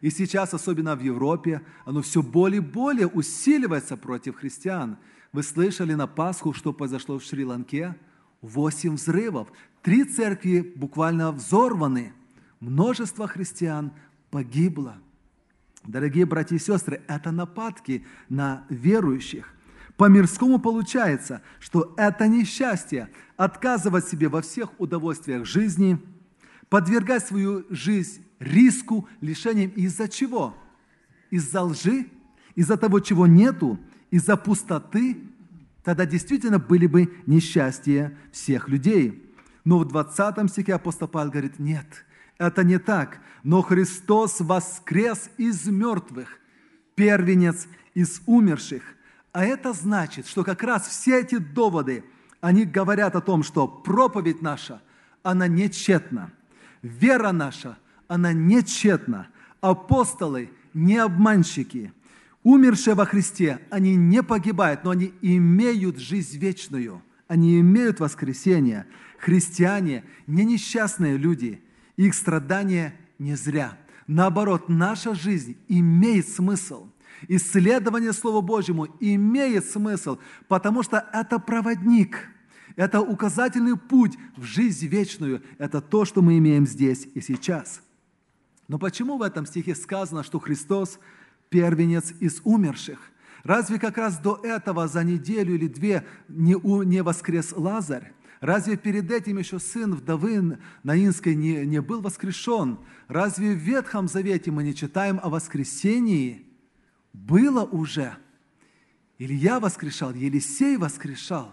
И 0.00 0.08
сейчас, 0.08 0.54
особенно 0.54 0.96
в 0.96 1.02
Европе, 1.02 1.60
оно 1.84 2.00
все 2.00 2.22
более 2.22 2.62
и 2.62 2.64
более 2.64 3.08
усиливается 3.08 3.98
против 3.98 4.36
христиан. 4.36 4.96
Вы 5.34 5.42
слышали 5.42 5.92
на 5.92 6.06
Пасху, 6.06 6.54
что 6.54 6.72
произошло 6.72 7.18
в 7.18 7.22
Шри-Ланке– 7.22 7.94
восемь 8.40 8.95
взрывов. 8.95 9.49
Три 9.83 10.04
церкви 10.04 10.73
буквально 10.76 11.33
взорваны. 11.33 12.12
Множество 12.61 13.26
христиан 13.28 13.92
погибло. 14.30 14.99
Дорогие 15.85 16.26
братья 16.26 16.57
и 16.57 16.59
сестры, 16.59 17.02
это 17.07 17.30
нападки 17.30 18.04
на 18.28 18.64
верующих. 18.68 19.54
По-мирскому 19.97 20.59
получается, 20.59 21.42
что 21.59 21.95
это 21.97 22.28
несчастье 22.28 23.11
отказывать 23.37 24.07
себе 24.07 24.28
во 24.28 24.42
всех 24.42 24.78
удовольствиях 24.78 25.45
жизни, 25.45 25.99
подвергать 26.68 27.26
свою 27.26 27.64
жизнь 27.71 28.25
риску, 28.38 29.09
лишениям 29.21 29.71
из-за 29.71 30.09
чего? 30.09 30.54
Из-за 31.30 31.62
лжи, 31.62 32.07
из-за 32.54 32.76
того, 32.76 33.00
чего 33.00 33.26
нету, 33.26 33.78
из-за 34.11 34.37
пустоты, 34.37 35.16
тогда 35.88 36.04
действительно 36.04 36.59
были 36.59 36.87
бы 36.87 37.11
несчастья 37.25 38.14
всех 38.30 38.68
людей. 38.68 39.25
Но 39.64 39.78
в 39.78 39.87
20 39.87 40.50
стихе 40.50 40.75
апостол 40.75 41.09
Павел 41.09 41.30
говорит, 41.30 41.59
нет, 41.59 42.04
это 42.37 42.62
не 42.62 42.78
так. 42.78 43.21
Но 43.42 43.62
Христос 43.62 44.40
воскрес 44.40 45.30
из 45.38 45.66
мертвых, 45.66 46.40
первенец 46.95 47.66
из 47.95 48.21
умерших. 48.26 48.83
А 49.33 49.47
это 49.47 49.73
значит, 49.73 50.26
что 50.26 50.45
как 50.45 50.62
раз 50.62 50.87
все 50.87 51.21
эти 51.21 51.38
доводы, 51.38 52.04
они 52.42 52.66
говорят 52.66 53.16
о 53.16 53.23
том, 53.23 53.42
что 53.42 53.66
проповедь 53.66 54.42
наша, 54.42 54.83
она 55.23 55.49
нечетна. 55.49 56.30
Вера 56.83 57.33
наша, 57.33 57.78
она 58.09 58.35
нечетна. 58.35 59.28
Апостолы 59.62 60.50
не 60.75 60.99
обманщики– 60.99 61.95
Умершие 62.48 62.94
во 62.94 63.04
Христе, 63.04 63.60
они 63.68 63.94
не 63.94 64.22
погибают, 64.22 64.82
но 64.82 64.88
они 64.88 65.12
имеют 65.20 65.98
жизнь 65.98 66.38
вечную. 66.38 67.02
Они 67.26 67.60
имеют 67.60 68.00
воскресение. 68.00 68.86
Христиане 69.18 70.02
не 70.26 70.46
несчастные 70.46 71.18
люди. 71.18 71.62
Их 71.98 72.14
страдания 72.14 72.94
не 73.18 73.34
зря. 73.34 73.76
Наоборот, 74.06 74.70
наша 74.70 75.14
жизнь 75.14 75.58
имеет 75.68 76.26
смысл. 76.26 76.86
Исследование 77.28 78.14
Слова 78.14 78.40
Божьему 78.40 78.86
имеет 78.98 79.66
смысл, 79.66 80.16
потому 80.48 80.82
что 80.82 81.06
это 81.12 81.38
проводник, 81.38 82.30
это 82.76 83.02
указательный 83.02 83.76
путь 83.76 84.16
в 84.38 84.44
жизнь 84.44 84.86
вечную. 84.86 85.42
Это 85.58 85.82
то, 85.82 86.06
что 86.06 86.22
мы 86.22 86.38
имеем 86.38 86.66
здесь 86.66 87.06
и 87.12 87.20
сейчас. 87.20 87.82
Но 88.68 88.78
почему 88.78 89.18
в 89.18 89.22
этом 89.22 89.44
стихе 89.44 89.74
сказано, 89.74 90.22
что 90.22 90.38
Христос– 90.38 90.98
первенец 91.50 92.12
из 92.20 92.40
умерших. 92.44 92.98
Разве 93.44 93.78
как 93.78 93.96
раз 93.98 94.18
до 94.18 94.40
этого 94.42 94.88
за 94.88 95.04
неделю 95.04 95.54
или 95.54 95.68
две 95.68 96.04
не, 96.28 96.54
у, 96.54 96.82
не 96.82 97.02
воскрес 97.02 97.52
Лазарь? 97.56 98.12
Разве 98.40 98.76
перед 98.76 99.10
этим 99.10 99.38
еще 99.38 99.58
сын 99.58 99.94
вдовы 99.94 100.58
Наинской 100.82 101.34
не, 101.34 101.66
не 101.66 101.80
был 101.80 102.00
воскрешен? 102.00 102.78
Разве 103.08 103.54
в 103.54 103.58
Ветхом 103.58 104.06
Завете 104.06 104.50
мы 104.50 104.62
не 104.62 104.74
читаем 104.74 105.18
о 105.22 105.28
воскресении? 105.28 106.46
Было 107.12 107.64
уже. 107.64 108.16
Илья 109.18 109.58
воскрешал, 109.58 110.14
Елисей 110.14 110.76
воскрешал. 110.76 111.52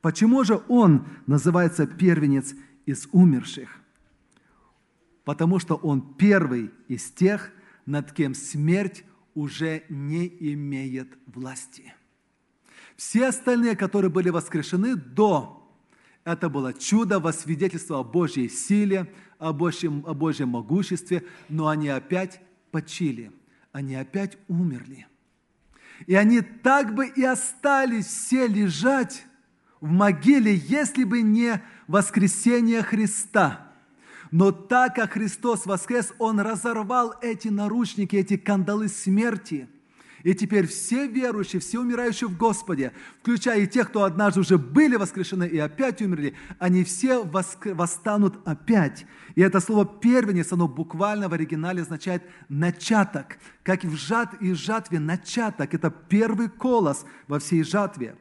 Почему 0.00 0.44
же 0.44 0.62
он 0.68 1.06
называется 1.26 1.86
первенец 1.86 2.54
из 2.86 3.08
умерших? 3.12 3.68
Потому 5.24 5.58
что 5.58 5.74
он 5.74 6.14
первый 6.14 6.70
из 6.86 7.10
тех, 7.10 7.50
над 7.86 8.12
кем 8.12 8.34
смерть 8.34 9.04
уже 9.34 9.84
не 9.88 10.26
имеет 10.52 11.18
власти. 11.26 11.94
Все 12.96 13.28
остальные, 13.28 13.76
которые 13.76 14.10
были 14.10 14.28
воскрешены 14.28 14.94
до, 14.94 15.56
это 16.24 16.48
было 16.48 16.74
чудо 16.74 17.18
во 17.18 17.32
свидетельство 17.32 18.00
о 18.00 18.04
Божьей 18.04 18.48
силе, 18.48 19.12
о 19.38 19.52
Божьем, 19.52 20.04
о 20.06 20.12
Божьем 20.14 20.50
могуществе, 20.50 21.24
но 21.48 21.68
они 21.68 21.88
опять 21.88 22.40
почили, 22.70 23.32
они 23.72 23.94
опять 23.94 24.36
умерли. 24.48 25.06
И 26.06 26.14
они 26.14 26.40
так 26.40 26.94
бы 26.94 27.06
и 27.06 27.22
остались 27.24 28.06
все 28.06 28.46
лежать 28.46 29.24
в 29.80 29.88
могиле, 29.88 30.54
если 30.54 31.04
бы 31.04 31.22
не 31.22 31.62
воскресение 31.86 32.82
Христа. 32.82 33.69
Но 34.30 34.52
так 34.52 34.94
как 34.94 35.12
Христос 35.12 35.66
воскрес, 35.66 36.12
Он 36.18 36.40
разорвал 36.40 37.14
эти 37.20 37.48
наручники, 37.48 38.16
эти 38.16 38.36
кандалы 38.36 38.88
смерти– 38.88 39.68
и 40.22 40.34
теперь 40.34 40.66
все 40.66 41.06
верующие, 41.06 41.60
все 41.60 41.78
умирающие 41.78 42.28
в 42.28 42.36
Господе, 42.36 42.92
включая 43.20 43.60
и 43.60 43.66
тех, 43.66 43.88
кто 43.88 44.04
однажды 44.04 44.40
уже 44.40 44.58
были 44.58 44.96
воскрешены 44.96 45.44
и 45.44 45.58
опять 45.58 46.02
умерли, 46.02 46.34
они 46.58 46.84
все 46.84 47.22
восстанут 47.22 48.46
опять. 48.46 49.06
И 49.34 49.40
это 49.40 49.60
слово 49.60 49.86
«первенец», 49.86 50.52
оно 50.52 50.68
буквально 50.68 51.28
в 51.28 51.32
оригинале 51.32 51.82
означает 51.82 52.22
«начаток», 52.48 53.38
как 53.62 53.84
в 53.84 53.96
жат 53.96 54.34
и 54.40 54.52
жатве 54.52 54.98
«начаток». 54.98 55.72
Это 55.72 55.90
первый 55.90 56.50
колос 56.50 57.06
во 57.26 57.38
всей 57.38 57.62
жатве. 57.62 58.16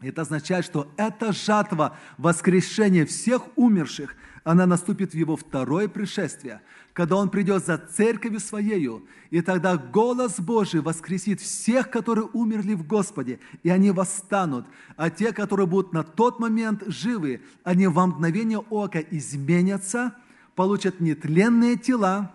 Это 0.00 0.22
означает, 0.22 0.64
что 0.64 0.92
эта 0.96 1.32
жатва 1.32 1.96
воскрешения 2.18 3.06
всех 3.06 3.42
умерших, 3.56 4.16
она 4.44 4.66
наступит 4.66 5.12
в 5.12 5.16
его 5.16 5.36
второе 5.36 5.88
пришествие– 5.88 6.60
когда 6.92 7.16
Он 7.16 7.30
придет 7.30 7.64
за 7.64 7.78
церковью 7.78 8.40
Своею, 8.40 9.06
и 9.30 9.40
тогда 9.40 9.76
голос 9.76 10.38
Божий 10.38 10.80
воскресит 10.80 11.40
всех, 11.40 11.90
которые 11.90 12.28
умерли 12.32 12.74
в 12.74 12.86
Господе, 12.86 13.40
и 13.62 13.70
они 13.70 13.90
восстанут. 13.90 14.66
А 14.96 15.08
те, 15.10 15.32
которые 15.32 15.66
будут 15.66 15.92
на 15.92 16.02
тот 16.02 16.38
момент 16.38 16.82
живы, 16.86 17.40
они 17.64 17.86
во 17.86 18.06
мгновение 18.06 18.58
ока 18.58 19.00
изменятся, 19.00 20.14
получат 20.54 21.00
нетленные 21.00 21.76
тела, 21.76 22.32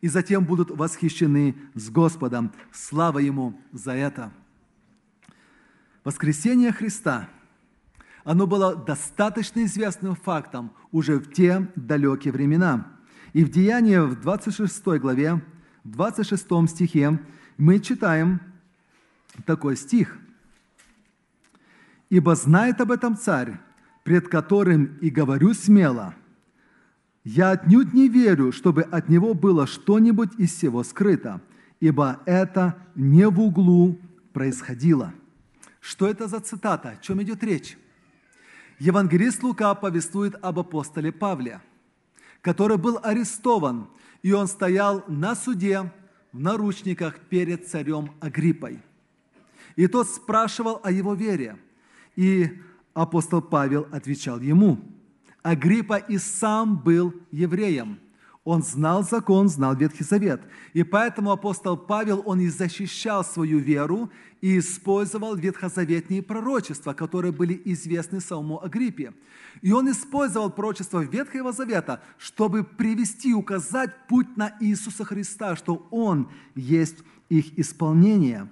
и 0.00 0.08
затем 0.08 0.44
будут 0.44 0.70
восхищены 0.70 1.54
с 1.74 1.88
Господом. 1.90 2.52
Слава 2.72 3.18
Ему 3.18 3.60
за 3.72 3.92
это! 3.92 4.32
Воскресение 6.02 6.72
Христа, 6.72 7.28
оно 8.24 8.46
было 8.46 8.76
достаточно 8.76 9.64
известным 9.64 10.14
фактом 10.14 10.72
уже 10.92 11.18
в 11.18 11.32
те 11.32 11.68
далекие 11.76 12.32
времена– 12.32 12.86
и 13.32 13.44
в 13.44 13.50
Деянии 13.50 13.98
в 13.98 14.20
26 14.20 14.84
главе, 14.98 15.42
в 15.84 15.90
26 15.90 16.68
стихе 16.68 17.18
мы 17.56 17.78
читаем 17.78 18.40
такой 19.46 19.76
стих. 19.76 20.18
«Ибо 22.08 22.34
знает 22.34 22.80
об 22.80 22.90
этом 22.90 23.16
царь, 23.16 23.60
пред 24.02 24.28
которым 24.28 24.98
и 25.00 25.10
говорю 25.10 25.54
смело, 25.54 26.14
я 27.22 27.50
отнюдь 27.50 27.92
не 27.92 28.08
верю, 28.08 28.50
чтобы 28.50 28.82
от 28.82 29.08
него 29.08 29.34
было 29.34 29.66
что-нибудь 29.66 30.34
из 30.38 30.52
всего 30.52 30.82
скрыто, 30.82 31.40
ибо 31.78 32.20
это 32.26 32.76
не 32.94 33.28
в 33.28 33.40
углу 33.40 34.00
происходило». 34.32 35.14
Что 35.80 36.06
это 36.06 36.28
за 36.28 36.40
цитата? 36.40 36.90
О 36.90 36.96
чем 36.96 37.22
идет 37.22 37.42
речь? 37.42 37.78
Евангелист 38.80 39.42
Лука 39.44 39.74
повествует 39.76 40.34
об 40.42 40.58
апостоле 40.58 41.12
Павле– 41.12 41.60
который 42.40 42.78
был 42.78 42.98
арестован, 43.02 43.88
и 44.22 44.32
он 44.32 44.46
стоял 44.46 45.04
на 45.08 45.34
суде 45.34 45.90
в 46.32 46.40
наручниках 46.40 47.18
перед 47.18 47.68
царем 47.68 48.12
Агриппой. 48.20 48.80
И 49.76 49.86
тот 49.86 50.08
спрашивал 50.08 50.80
о 50.82 50.90
его 50.90 51.14
вере, 51.14 51.56
и 52.16 52.60
апостол 52.94 53.40
Павел 53.40 53.86
отвечал 53.92 54.40
ему. 54.40 54.78
Агриппа 55.42 55.96
и 55.96 56.18
сам 56.18 56.76
был 56.76 57.14
евреем– 57.30 57.98
он 58.44 58.62
знал 58.62 59.04
закон, 59.04 59.48
знал 59.48 59.76
Ветхий 59.76 60.02
Завет. 60.02 60.40
И 60.72 60.82
поэтому 60.82 61.30
апостол 61.30 61.76
Павел, 61.76 62.22
он 62.24 62.40
и 62.40 62.48
защищал 62.48 63.22
свою 63.22 63.58
веру 63.58 64.10
и 64.40 64.58
использовал 64.58 65.34
ветхозаветные 65.34 66.22
пророчества, 66.22 66.94
которые 66.94 67.32
были 67.32 67.60
известны 67.66 68.20
самому 68.20 68.64
Агриппе. 68.64 69.12
И 69.60 69.72
он 69.72 69.90
использовал 69.90 70.50
пророчества 70.50 71.00
Ветхого 71.00 71.52
Завета, 71.52 72.00
чтобы 72.16 72.64
привести, 72.64 73.34
указать 73.34 74.06
путь 74.08 74.36
на 74.38 74.56
Иисуса 74.60 75.04
Христа, 75.04 75.54
что 75.54 75.86
Он 75.90 76.30
есть 76.54 76.98
их 77.28 77.58
исполнение. 77.58 78.48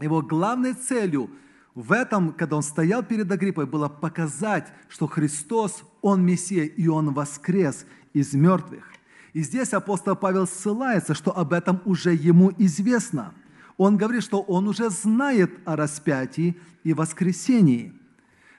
Его 0.00 0.22
главной 0.22 0.72
целью 0.72 1.30
в 1.74 1.92
этом, 1.92 2.32
когда 2.32 2.56
он 2.56 2.62
стоял 2.62 3.02
перед 3.02 3.30
Агриппой, 3.30 3.66
было 3.66 3.88
показать, 3.88 4.72
что 4.88 5.06
Христос, 5.06 5.84
Он 6.00 6.24
Мессия, 6.24 6.64
и 6.64 6.88
Он 6.88 7.12
воскрес 7.12 7.84
из 8.14 8.32
мертвых. 8.32 8.90
И 9.32 9.42
здесь 9.42 9.72
апостол 9.72 10.16
Павел 10.16 10.46
ссылается, 10.46 11.14
что 11.14 11.36
об 11.36 11.52
этом 11.52 11.80
уже 11.84 12.12
ему 12.12 12.52
известно. 12.58 13.34
Он 13.76 13.96
говорит, 13.96 14.22
что 14.22 14.40
он 14.42 14.68
уже 14.68 14.90
знает 14.90 15.50
о 15.64 15.76
распятии 15.76 16.56
и 16.82 16.92
воскресении. 16.92 17.92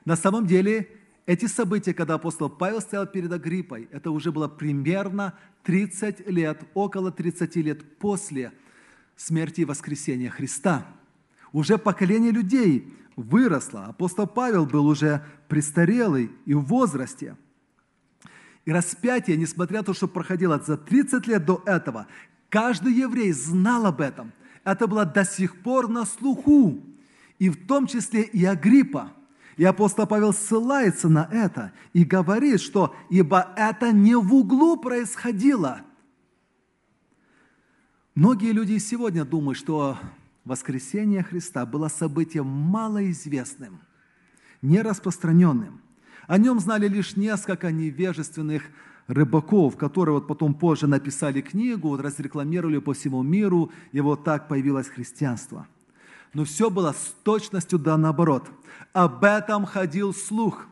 На 0.06 0.16
самом 0.16 0.48
деле, 0.48 0.88
эти 1.26 1.46
события, 1.46 1.94
когда 1.94 2.16
апостол 2.16 2.50
Павел 2.50 2.82
стоял 2.82 3.06
перед 3.06 3.32
Агриппой, 3.32 3.88
это 3.92 4.12
уже 4.12 4.32
было 4.32 4.48
примерно 4.48 5.34
30 5.64 6.28
лет, 6.28 6.64
около 6.74 7.12
30 7.12 7.56
лет 7.58 7.98
после 8.00 8.52
смерти 9.16 9.62
и 9.62 9.66
воскресения 9.66 10.30
Христа. 10.30 10.88
Уже 11.52 11.78
поколение 11.78 12.32
людей 12.32 12.92
выросло. 13.16 13.86
Апостол 13.86 14.26
Павел 14.26 14.66
был 14.66 14.88
уже 14.88 15.24
престарелый 15.50 16.32
и 16.46 16.54
в 16.54 16.62
возрасте– 16.62 17.36
и 18.66 18.72
распятие, 18.72 19.38
несмотря 19.38 19.80
на 19.80 19.84
то, 19.84 19.94
что 19.94 20.08
проходило 20.08 20.60
за 20.60 20.78
30 20.78 21.28
лет 21.28 21.46
до 21.46 21.64
этого, 21.66 22.08
каждый 22.50 22.94
еврей 22.94 23.32
знал 23.32 23.88
об 23.88 24.02
этом. 24.02 24.34
Это 24.64 24.88
было 24.88 25.06
до 25.06 25.26
сих 25.26 25.62
пор 25.64 25.88
на 25.88 26.06
слуху. 26.06 26.80
И 27.40 27.50
в 27.50 27.66
том 27.66 27.88
числе 27.88 28.22
и 28.22 28.46
Агриппа. 28.46 29.14
И 29.58 29.66
апостол 29.66 30.06
Павел 30.06 30.34
ссылается 30.34 31.10
на 31.10 31.28
это 31.32 31.74
и 31.94 32.04
говорит, 32.04 32.62
что 32.62 32.96
«ибо 33.10 33.54
это 33.58 33.92
не 33.92 34.16
в 34.16 34.34
углу 34.34 34.78
происходило». 34.78 35.82
Многие 38.14 38.52
люди 38.52 38.78
сегодня 38.78 39.26
думают, 39.26 39.58
что 39.58 39.98
воскресение 40.46 41.24
Христа 41.24 41.66
было 41.66 41.88
событием 41.88 42.46
малоизвестным, 42.46 43.82
нераспространенным– 44.62 45.82
о 46.28 46.38
нем 46.38 46.60
знали 46.60 46.88
лишь 46.88 47.16
несколько 47.16 47.72
невежественных 47.72 48.64
рыбаков, 49.08 49.78
которые 49.78 50.16
вот 50.16 50.28
потом 50.28 50.54
позже 50.54 50.88
написали 50.88 51.42
книгу, 51.42 51.90
вот 51.90 52.02
разрекламировали 52.02 52.80
по 52.80 52.94
всему 52.94 53.24
миру, 53.24 53.72
и 53.92 54.00
вот 54.00 54.24
так 54.24 54.48
появилось 54.48 54.88
христианство. 54.88 55.68
Но 56.34 56.46
все 56.46 56.70
было 56.70 56.94
с 56.94 57.14
точностью 57.24 57.78
да 57.78 57.98
наоборот. 57.98 58.50
Об 58.94 59.24
этом 59.24 59.66
ходил 59.66 60.14
слух. 60.14 60.66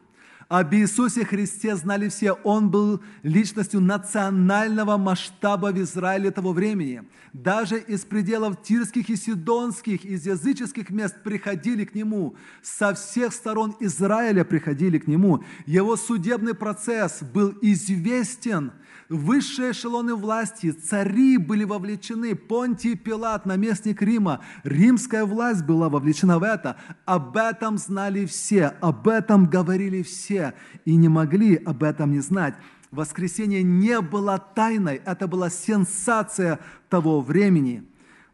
Об 0.50 0.74
Иисусе 0.74 1.26
Христе 1.26 1.76
знали 1.76 2.10
все. 2.10 2.32
Он 2.44 2.72
был 2.72 3.04
личностью 3.22 3.82
национального 3.82 4.98
масштаба 4.98 5.68
в 5.68 5.80
Израиле 5.80 6.32
того 6.32 6.54
времени. 6.54 7.04
Даже 7.34 7.78
из 7.78 8.02
пределов 8.04 8.64
тирских 8.64 9.12
и 9.12 9.16
сидонских, 9.16 10.04
из 10.06 10.26
языческих 10.26 10.90
мест 10.90 11.18
приходили 11.24 11.86
к 11.86 11.94
Нему. 11.94 12.36
Со 12.64 12.96
всех 12.96 13.32
сторон 13.32 13.76
Израиля 13.80 14.44
приходили 14.44 14.98
к 14.98 15.06
Нему. 15.06 15.44
Его 15.68 15.96
судебный 15.96 16.56
процесс 16.56 17.22
был 17.22 17.54
известен– 17.62 18.72
Высшие 19.10 19.72
эшелоны 19.72 20.14
власти, 20.14 20.70
цари 20.70 21.38
были 21.38 21.64
вовлечены, 21.64 22.36
Понтий 22.36 22.96
Пилат, 22.96 23.48
наместник 23.48 24.04
Рима, 24.04 24.42
римская 24.64 25.26
власть 25.26 25.66
была 25.66 25.90
вовлечена 25.90 26.38
в 26.38 26.44
это. 26.44 26.78
Об 27.06 27.36
этом 27.36 27.80
знали 27.80 28.28
все, 28.28 28.68
об 28.82 29.08
этом 29.08 29.48
говорили 29.48 30.04
все 30.04 30.54
и 30.86 30.96
не 30.96 31.08
могли 31.08 31.56
об 31.56 31.82
этом 31.82 32.12
не 32.12 32.20
знать. 32.20 32.54
Воскресение 32.92 33.64
не 33.64 34.00
было 34.00 34.38
тайной, 34.38 35.02
это 35.04 35.28
была 35.28 35.50
сенсация 35.50 36.60
того 36.88 37.20
времени. 37.22 37.84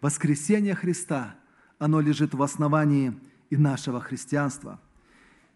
Воскресение 0.02 0.76
Христа, 0.76 1.36
оно 1.80 2.02
лежит 2.02 2.34
в 2.34 2.44
основании 2.44 3.18
и 3.50 3.56
нашего 3.56 4.02
христианства. 4.02 4.82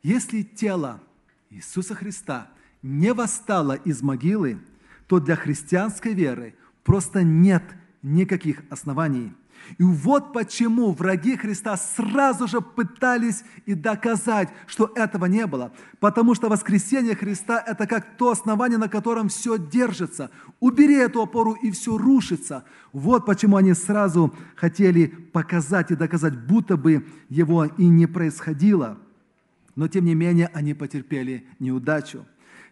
Если 0.01 0.43
тело 0.43 1.01
Иисуса 1.49 1.93
Христа 1.93 2.47
не 2.82 3.13
восстало 3.13 3.73
из 3.73 4.01
могилы, 4.01 4.60
то 5.09 5.19
для 5.19 5.35
христианской 5.35 6.13
веры 6.13 6.53
просто 6.83 7.23
нет 7.23 7.63
никаких 8.03 8.61
оснований. 8.69 9.33
И 9.79 9.83
вот 9.83 10.33
почему 10.33 10.91
враги 10.91 11.35
Христа 11.35 11.75
сразу 11.77 12.47
же 12.47 12.61
пытались 12.61 13.43
и 13.65 13.73
доказать, 13.73 14.49
что 14.67 14.91
этого 14.95 15.25
не 15.25 15.47
было. 15.47 15.73
Потому 15.99 16.35
что 16.35 16.47
воскресение 16.47 17.15
Христа– 17.15 17.61
это 17.67 17.87
как 17.87 18.17
то 18.17 18.29
основание, 18.29 18.77
на 18.77 18.87
котором 18.87 19.29
все 19.29 19.57
держится. 19.57 20.29
Убери 20.59 20.95
эту 20.95 21.23
опору, 21.23 21.53
и 21.53 21.71
все 21.71 21.97
рушится. 21.97 22.63
Вот 22.93 23.25
почему 23.25 23.57
они 23.57 23.73
сразу 23.73 24.33
хотели 24.55 25.07
показать 25.07 25.89
и 25.89 25.95
доказать, 25.95 26.37
будто 26.37 26.77
бы 26.77 27.03
его 27.29 27.65
и 27.65 27.85
не 27.87 28.05
происходило. 28.05 28.99
Но 29.75 29.87
тем 29.87 30.05
не 30.05 30.13
менее 30.13 30.51
они 30.53 30.75
потерпели 30.75 31.47
неудачу. 31.57 32.25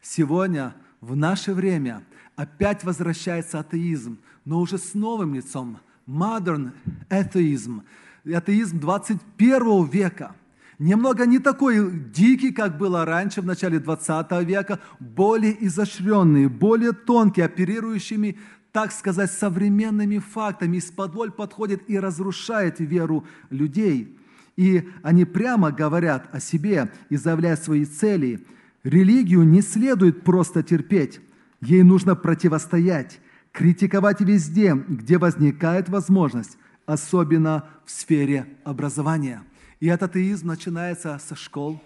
Сегодня, 0.04 0.76
в 1.02 1.15
наше 1.15 1.54
время, 1.54 2.04
опять 2.38 2.86
возвращается 2.86 3.60
атеизм, 3.60 4.19
но 4.45 4.62
уже 4.62 4.78
с 4.78 4.93
новым 4.93 5.36
лицом– 5.36 5.80
modern 6.08 6.71
atheism, 7.10 7.82
атеизм 8.26 8.80
21 8.80 9.86
века. 9.86 10.36
Немного 10.80 11.26
не 11.26 11.39
такой 11.39 11.91
дикий, 11.91 12.52
как 12.52 12.78
было 12.78 13.04
раньше, 13.04 13.41
в 13.41 13.45
начале 13.45 13.80
20 13.80 14.32
века, 14.43 14.80
более 15.00 15.65
изощренный, 15.65 16.47
более 16.47 16.93
тонкий, 16.93 17.41
оперирующими, 17.41 18.38
так 18.71 18.91
сказать, 18.91 19.32
современными 19.32 20.19
фактами, 20.19 20.78
из-под 20.78 21.36
подходит 21.36 21.82
и 21.89 22.00
разрушает 22.00 22.80
веру 22.80 23.26
людей. 23.50 24.15
И 24.56 24.88
они 25.02 25.26
прямо 25.26 25.71
говорят 25.71 26.30
о 26.32 26.39
себе 26.39 26.91
и 27.10 27.17
заявляют 27.17 27.60
свои 27.60 27.86
цели. 27.86 28.45
Религию 28.84 29.43
не 29.43 29.62
следует 29.62 30.23
просто 30.23 30.62
терпеть, 30.62 31.19
ей 31.62 31.84
нужно 31.84 32.15
противостоять 32.15 33.20
критиковать 33.58 34.22
везде, 34.22 34.76
где 34.76 35.17
возникает 35.17 35.89
возможность, 35.89 36.60
особенно 36.86 37.67
в 37.86 37.91
сфере 37.91 38.46
образования. 38.63 39.41
И 39.80 39.88
этот 39.88 40.12
атеизм 40.12 40.48
начинается 40.48 41.20
со 41.20 41.36
школ, 41.36 41.82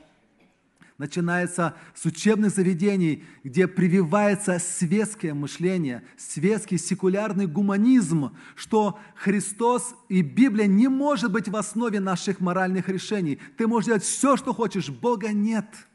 начинается 0.98 1.76
с 1.96 2.06
учебных 2.06 2.54
заведений, 2.54 3.24
где 3.46 3.70
прививается 3.70 4.60
светское 4.60 5.34
мышление, 5.34 6.04
светский 6.18 6.78
секулярный 6.78 7.48
гуманизм, 7.48 8.36
что 8.56 9.00
Христос 9.16 9.96
и 10.10 10.22
Библия 10.22 10.68
не 10.68 10.90
может 10.90 11.32
быть 11.32 11.48
в 11.48 11.56
основе 11.56 12.02
наших 12.02 12.42
моральных 12.42 12.90
решений. 12.90 13.40
Ты 13.58 13.66
можешь 13.66 13.88
делать 13.88 14.04
все, 14.04 14.36
что 14.36 14.54
хочешь, 14.54 14.90
Бога 14.90 15.30
нет– 15.32 15.68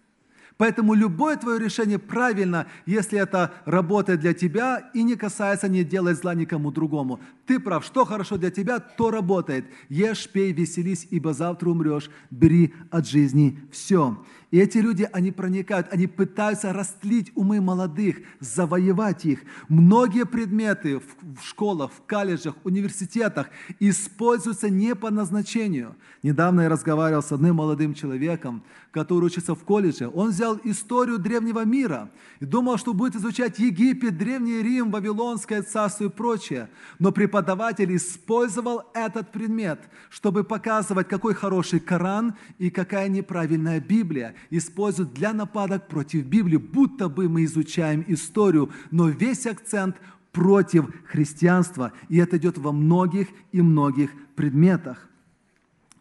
Поэтому 0.59 0.95
любое 0.95 1.37
твое 1.37 1.59
решение 1.59 1.99
правильно, 1.99 2.67
если 2.87 3.19
это 3.19 3.53
работает 3.67 4.21
для 4.21 4.33
тебя 4.33 4.91
и 4.95 5.03
не 5.03 5.15
касается 5.15 5.69
не 5.69 5.85
делать 5.85 6.19
зла 6.19 6.35
никому 6.35 6.71
другому. 6.71 7.21
Ты 7.47 7.61
прав, 7.61 7.85
что 7.85 8.05
хорошо 8.07 8.39
для 8.39 8.51
тебя, 8.51 8.79
то 8.79 9.11
работает. 9.11 9.67
Ешь, 9.89 10.29
пей, 10.29 10.53
веселись, 10.53 11.07
ибо 11.11 11.35
завтра 11.35 11.69
умрешь. 11.69 12.11
Бери 12.31 12.75
от 12.91 13.07
жизни 13.07 13.59
все. 13.71 14.17
И 14.53 14.59
эти 14.59 14.79
люди, 14.79 15.09
они 15.13 15.33
проникают, 15.33 15.89
они 15.91 16.07
пытаются 16.07 16.73
растлить 16.73 17.33
умы 17.35 17.61
молодых, 17.61 18.19
завоевать 18.39 19.25
их. 19.25 19.41
Многие 19.69 20.25
предметы 20.25 21.01
в 21.01 21.43
школах, 21.43 21.91
в 21.91 22.03
колледжах, 22.07 22.55
университетах 22.63 23.49
используются 23.81 24.71
не 24.71 24.95
по 24.95 25.11
назначению. 25.11 25.97
Недавно 26.23 26.63
я 26.63 26.69
разговаривал 26.69 27.23
с 27.23 27.33
одним 27.33 27.57
молодым 27.57 27.93
человеком, 27.93 28.63
который 28.93 29.25
учится 29.25 29.57
в 29.57 29.65
колледже. 29.65 30.09
Он 30.15 30.31
взял 30.31 30.61
историю 30.63 31.19
древнего 31.19 31.65
мира 31.65 32.09
и 32.39 32.45
думал, 32.45 32.79
что 32.79 32.95
будет 32.95 33.17
изучать 33.17 33.59
Египет, 33.59 34.17
Древний 34.17 34.63
Рим, 34.63 34.93
Вавилонское 34.93 35.63
царство 35.63 36.05
и 36.05 36.09
прочее. 36.09 36.69
Но 37.01 37.11
преподаватель 37.11 37.95
использовал 37.97 38.85
этот 38.95 39.33
предмет, 39.33 39.81
чтобы 40.09 40.45
показывать, 40.45 41.09
какой 41.09 41.35
хороший 41.35 41.81
Коран 41.81 42.37
и 42.59 42.71
какая 42.71 43.09
неправильная 43.09 43.81
Библия 43.81 44.36
используют 44.51 45.13
для 45.15 45.33
нападок 45.33 45.89
против 45.89 46.25
Библии, 46.25 46.57
будто 46.57 47.09
бы 47.09 47.29
мы 47.29 47.45
изучаем 47.45 48.05
историю, 48.09 48.71
но 48.91 49.09
весь 49.09 49.47
акцент 49.47 49.97
против 50.33 50.87
христианства. 51.07 51.93
И 52.09 52.19
это 52.19 52.37
идет 52.37 52.59
во 52.59 52.73
многих 52.73 53.29
и 53.53 53.63
многих 53.63 54.11
предметах. 54.35 55.09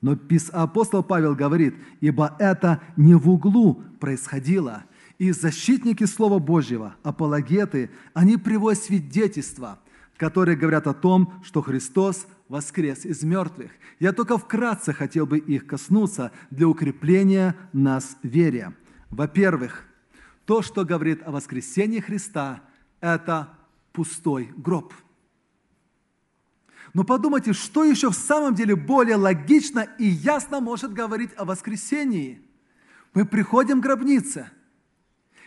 Но 0.02 0.17
апостол 0.52 1.04
Павел 1.04 1.36
говорит, 1.36 1.74
ибо 2.02 2.36
это 2.38 2.82
не 2.98 3.15
в 3.15 3.30
углу 3.30 3.82
происходило. 4.00 4.84
И 5.17 5.32
защитники 5.32 6.04
Слова 6.04 6.39
Божьего, 6.39 6.95
апологеты, 7.02 7.89
они 8.13 8.38
приводят 8.38 8.84
свидетельства, 8.84 9.80
которые 10.17 10.58
говорят 10.58 10.88
о 10.88 10.93
том, 10.93 11.34
что 11.43 11.62
Христос 11.62 12.28
воскрес 12.47 13.05
из 13.05 13.23
мертвых. 13.23 13.71
Я 13.99 14.13
только 14.13 14.38
вкратце 14.38 14.93
хотел 14.93 15.25
бы 15.25 15.39
их 15.39 15.65
коснуться 15.65 16.31
для 16.51 16.67
укрепления 16.67 17.55
нас 17.73 18.17
вере. 18.23 18.73
Во-первых, 19.10 19.86
то, 20.45 20.62
что 20.62 20.86
говорит 20.86 21.21
о 21.25 21.31
воскресении 21.31 21.99
Христа, 21.99 22.62
это 23.01 23.49
пустой 23.93 24.53
гроб. 24.55 24.93
Но 26.93 27.03
подумайте, 27.03 27.53
что 27.53 27.84
еще 27.84 28.10
в 28.10 28.15
самом 28.15 28.55
деле 28.55 28.75
более 28.75 29.15
логично 29.15 29.88
и 29.97 30.05
ясно 30.05 30.62
может 30.62 30.93
говорить 30.93 31.31
о 31.36 31.45
воскресении? 31.45 32.41
Мы 33.13 33.25
приходим 33.25 33.81
к 33.81 33.84
гробнице. 33.84 34.49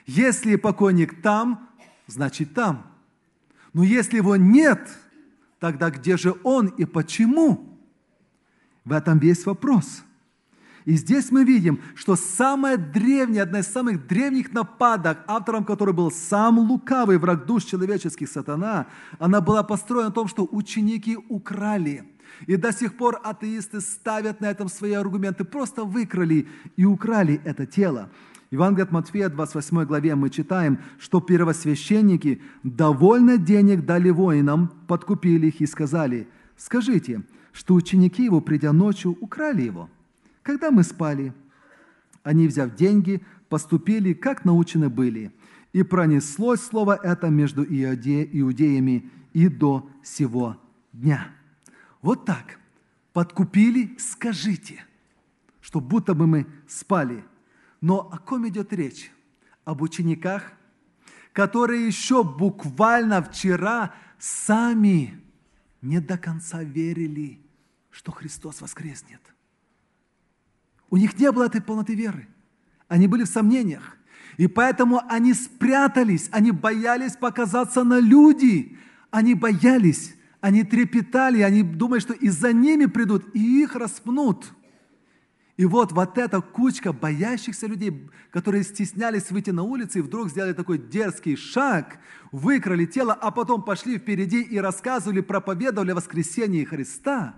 Если 0.05 0.57
покойник 0.57 1.23
там, 1.23 1.71
значит 2.07 2.55
там. 2.55 2.93
Но 3.73 3.83
если 3.83 4.17
его 4.17 4.37
нет– 4.37 4.81
Тогда 5.59 5.91
где 5.91 6.17
же 6.17 6.35
он 6.45 6.67
и 6.69 6.85
почему? 6.85 7.79
В 8.85 8.93
этом 8.93 9.19
весь 9.19 9.45
вопрос. 9.45 10.05
И 10.85 10.95
здесь 10.95 11.31
мы 11.31 11.45
видим, 11.45 11.83
что 11.95 12.17
самая 12.17 12.79
древняя, 12.79 13.43
одна 13.43 13.59
из 13.59 13.67
самых 13.67 14.07
древних 14.07 14.55
нападок, 14.55 15.19
автором 15.27 15.65
которой 15.67 15.93
был 15.93 16.11
сам 16.11 16.59
лукавый 16.59 17.19
враг 17.19 17.45
душ 17.45 17.65
человеческих 17.65 18.29
сатана, 18.29 18.87
она 19.19 19.43
была 19.43 19.63
построена 19.63 20.09
на 20.09 20.15
том, 20.15 20.29
что 20.29 20.49
ученики 20.51 21.19
украли. 21.29 22.05
И 22.47 22.57
до 22.57 22.73
сих 22.73 22.97
пор 22.97 23.21
атеисты 23.23 23.83
ставят 23.83 24.41
на 24.41 24.47
этом 24.47 24.69
свои 24.69 24.93
аргументы, 24.93 25.45
просто 25.45 25.85
выкрали 25.85 26.49
и 26.77 26.85
украли 26.87 27.41
это 27.45 27.67
тело. 27.67 28.11
Евангелие 28.51 28.85
от 28.85 28.93
Матфея, 28.93 29.29
28 29.29 29.85
главе, 29.85 30.15
мы 30.15 30.31
читаем, 30.31 30.79
что 30.99 31.21
первосвященники 31.21 32.41
довольно 32.63 33.37
денег 33.37 33.85
дали 33.85 34.09
воинам, 34.09 34.69
подкупили 34.87 35.49
их 35.49 35.61
и 35.61 35.67
сказали, 35.67 36.29
скажите, 36.57 37.23
что 37.53 37.75
ученики 37.75 38.25
его, 38.25 38.41
придя 38.41 38.73
ночью, 38.73 39.19
украли 39.21 39.63
его. 39.63 39.91
Когда 40.43 40.71
мы 40.71 40.83
спали, 40.83 41.35
они, 42.23 42.49
взяв 42.49 42.75
деньги, 42.75 43.23
поступили, 43.51 44.15
как 44.15 44.47
научены 44.47 44.89
были. 44.89 45.31
И 45.75 45.83
пронеслось 45.83 46.63
слово 46.63 46.99
это 47.03 47.29
между 47.29 47.63
иудеями 47.63 49.11
и 49.35 49.49
до 49.49 49.91
сего 50.03 50.57
дня. 50.95 51.29
Вот 52.01 52.25
так. 52.25 52.59
Подкупили, 53.13 53.95
скажите, 53.99 54.85
что 55.61 55.81
будто 55.81 56.15
бы 56.15 56.27
мы 56.27 56.47
спали– 56.67 57.23
но 57.81 58.09
о 58.13 58.19
ком 58.19 58.49
идет 58.49 58.73
речь? 58.73 59.11
Об 59.65 59.83
учениках, 59.83 60.53
которые 61.33 61.87
еще 61.87 62.25
буквально 62.25 63.23
вчера 63.23 63.95
сами 64.19 65.21
не 65.83 66.01
до 66.01 66.19
конца 66.19 66.63
верили, 66.63 67.41
что 67.91 68.11
Христос 68.11 68.61
воскреснет. 68.61 69.21
У 70.91 70.97
них 70.97 71.19
не 71.19 71.31
было 71.31 71.45
этой 71.45 71.61
полноты 71.61 71.95
веры. 71.95 72.27
Они 72.89 73.07
были 73.07 73.25
в 73.25 73.29
сомнениях. 73.29 73.97
И 74.39 74.47
поэтому 74.47 75.03
они 75.09 75.35
спрятались, 75.35 76.29
они 76.33 76.51
боялись 76.51 77.17
показаться 77.17 77.85
на 77.85 78.01
люди. 78.01 78.79
Они 79.11 79.35
боялись, 79.35 80.15
они 80.41 80.65
трепетали, 80.65 81.43
они 81.43 81.63
думали, 81.63 82.01
что 82.01 82.15
и 82.15 82.29
за 82.29 82.53
ними 82.53 82.87
придут, 82.87 83.35
и 83.35 83.63
их 83.63 83.75
распнут– 83.75 84.53
и 85.59 85.65
вот, 85.65 85.91
вот 85.91 86.17
эта 86.19 86.41
кучка 86.41 86.93
боящихся 86.93 87.67
людей, 87.67 88.09
которые 88.31 88.63
стеснялись 88.63 89.29
выйти 89.33 89.51
на 89.51 89.65
улицу 89.65 89.99
и 89.99 90.03
вдруг 90.03 90.31
сделали 90.31 90.53
такой 90.53 90.79
дерзкий 90.79 91.35
шаг, 91.35 91.99
выкрали 92.31 92.87
тело, 92.87 93.13
а 93.13 93.33
потом 93.33 93.65
пошли 93.65 93.99
впереди 93.99 94.41
и 94.41 94.59
рассказывали, 94.59 95.21
проповедовали 95.21 95.91
о 95.91 95.97
воскресении 95.97 96.63
Христа. 96.63 97.35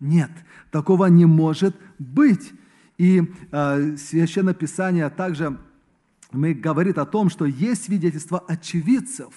Нет, 0.00 0.30
такого 0.70 1.04
не 1.06 1.26
может 1.26 1.76
быть. 1.98 2.50
И 2.96 3.30
э, 3.52 3.96
Священное 3.98 4.54
Писание 4.54 5.10
также 5.10 5.58
мы 6.32 6.54
говорит 6.54 6.96
о 6.96 7.04
том, 7.04 7.28
что 7.28 7.44
есть 7.44 7.84
свидетельство 7.84 8.38
очевидцев. 8.38 9.34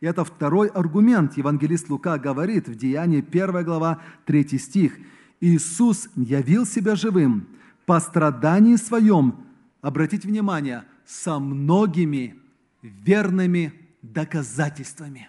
И 0.00 0.06
это 0.06 0.24
второй 0.24 0.66
аргумент. 0.66 1.36
Евангелист 1.36 1.88
Лука 1.88 2.18
говорит 2.18 2.66
в 2.66 2.74
Деянии 2.74 3.24
1 3.24 3.64
глава 3.64 4.02
3 4.26 4.58
стих. 4.58 4.98
Иисус 5.40 6.08
явил 6.16 6.66
себя 6.66 6.96
живым– 6.96 7.46
по 7.90 7.98
страдании 7.98 8.76
своем, 8.76 9.34
обратите 9.80 10.28
внимание, 10.28 10.84
со 11.04 11.40
многими 11.40 12.36
верными 12.82 13.72
доказательствами. 14.00 15.28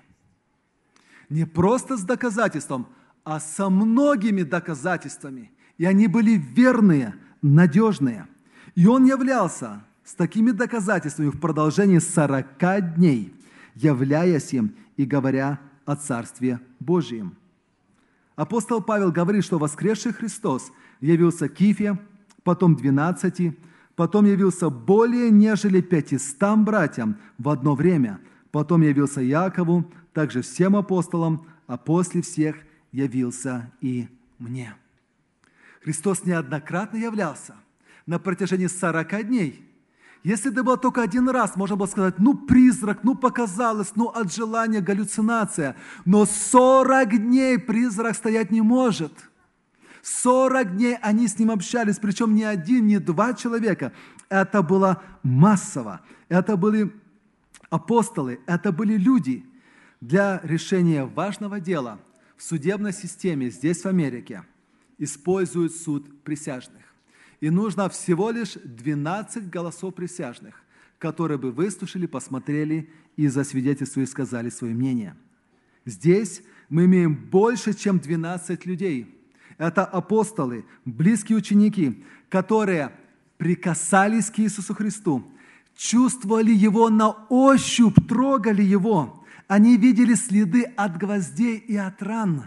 Не 1.28 1.46
просто 1.46 1.98
с 1.98 2.04
доказательством, 2.04 2.86
а 3.24 3.40
со 3.40 3.72
многими 3.72 4.44
доказательствами. 4.44 5.52
И 5.80 5.86
они 5.86 6.06
были 6.06 6.34
верные, 6.38 7.16
надежные. 7.42 8.28
И 8.76 8.86
он 8.86 9.06
являлся 9.06 9.84
с 10.04 10.14
такими 10.14 10.52
доказательствами 10.52 11.30
в 11.30 11.40
продолжении 11.40 11.98
40 11.98 12.96
дней, 12.96 13.34
являясь 13.74 14.54
им 14.54 14.76
и 14.98 15.06
говоря 15.06 15.60
о 15.86 15.96
Царстве 15.96 16.60
Божьем. 16.80 17.36
Апостол 18.36 18.84
Павел 18.84 19.12
говорит, 19.12 19.46
что 19.46 19.58
воскресший 19.58 20.14
Христос 20.14 20.72
явился 21.00 21.50
Кифе, 21.50 21.98
потом 22.44 22.76
двенадцати, 22.76 23.58
потом 23.96 24.26
явился 24.26 24.70
более 24.70 25.30
нежели 25.30 25.82
пятистам 25.82 26.66
братьям 26.66 27.18
в 27.38 27.50
одно 27.50 27.76
время, 27.76 28.20
потом 28.52 28.82
явился 28.82 29.22
Якову, 29.22 29.86
также 30.14 30.42
всем 30.42 30.76
апостолам, 30.76 31.46
а 31.68 31.78
после 31.78 32.22
всех 32.22 32.58
явился 32.92 33.72
и 33.80 34.08
мне. 34.40 34.76
Христос 35.84 36.26
неоднократно 36.26 36.98
являлся 36.98 37.56
на 38.06 38.20
протяжении 38.20 38.68
40 38.68 39.28
дней. 39.28 39.68
Если 40.24 40.52
это 40.52 40.64
было 40.64 40.78
только 40.78 41.02
один 41.02 41.30
раз, 41.30 41.56
можно 41.56 41.76
было 41.76 41.88
сказать, 41.88 42.20
ну 42.20 42.36
призрак, 42.36 43.04
ну 43.04 43.16
показалось, 43.16 43.94
ну 43.96 44.08
от 44.10 44.32
желания 44.32 44.80
галлюцинация. 44.80 45.76
Но 46.06 46.26
40 46.26 47.18
дней 47.26 47.58
призрак 47.58 48.16
стоять 48.16 48.52
не 48.52 48.62
может– 48.62 49.14
40 50.02 50.78
дней 50.78 50.98
они 51.02 51.28
с 51.28 51.38
ним 51.38 51.52
общались, 51.52 52.00
причем 52.00 52.34
не 52.36 52.44
один, 52.44 52.88
не 52.88 53.00
два 53.00 53.34
человека. 53.34 53.94
Это 54.30 54.62
было 54.62 55.02
массово. 55.24 56.02
Это 56.30 56.58
были 56.58 56.94
апостолы, 57.70 58.40
это 58.48 58.72
были 58.72 58.98
люди 58.98 59.46
для 60.00 60.42
решения 60.44 61.06
важного 61.06 61.60
дела 61.60 62.00
в 62.36 62.44
судебной 62.44 62.94
системе 62.94 63.50
здесь, 63.52 63.84
в 63.84 63.86
Америке, 63.86 64.44
используют 64.98 65.76
суд 65.76 66.24
присяжных. 66.24 66.82
И 67.40 67.50
нужно 67.50 67.88
всего 67.90 68.32
лишь 68.32 68.54
12 68.54 69.50
голосов 69.50 69.94
присяжных, 69.94 70.64
которые 70.98 71.38
бы 71.38 71.52
выслушали, 71.52 72.08
посмотрели 72.08 72.90
и 73.16 73.28
засвидетельствовали, 73.28 74.08
сказали 74.08 74.50
свое 74.50 74.74
мнение. 74.74 75.16
Здесь 75.86 76.42
мы 76.70 76.86
имеем 76.86 77.16
больше, 77.16 77.74
чем 77.74 78.00
12 78.00 78.66
людей– 78.66 79.18
это 79.58 79.86
апостолы, 79.86 80.66
близкие 80.86 81.38
ученики, 81.38 82.04
которые 82.30 82.92
прикасались 83.38 84.30
к 84.30 84.40
Иисусу 84.40 84.74
Христу, 84.74 85.24
чувствовали 85.76 86.52
Его 86.52 86.90
на 86.90 87.10
ощупь, 87.30 87.98
трогали 88.08 88.62
Его. 88.62 89.26
Они 89.48 89.78
видели 89.78 90.14
следы 90.14 90.64
от 90.64 90.98
гвоздей 90.98 91.58
и 91.58 91.76
от 91.76 92.02
ран. 92.02 92.46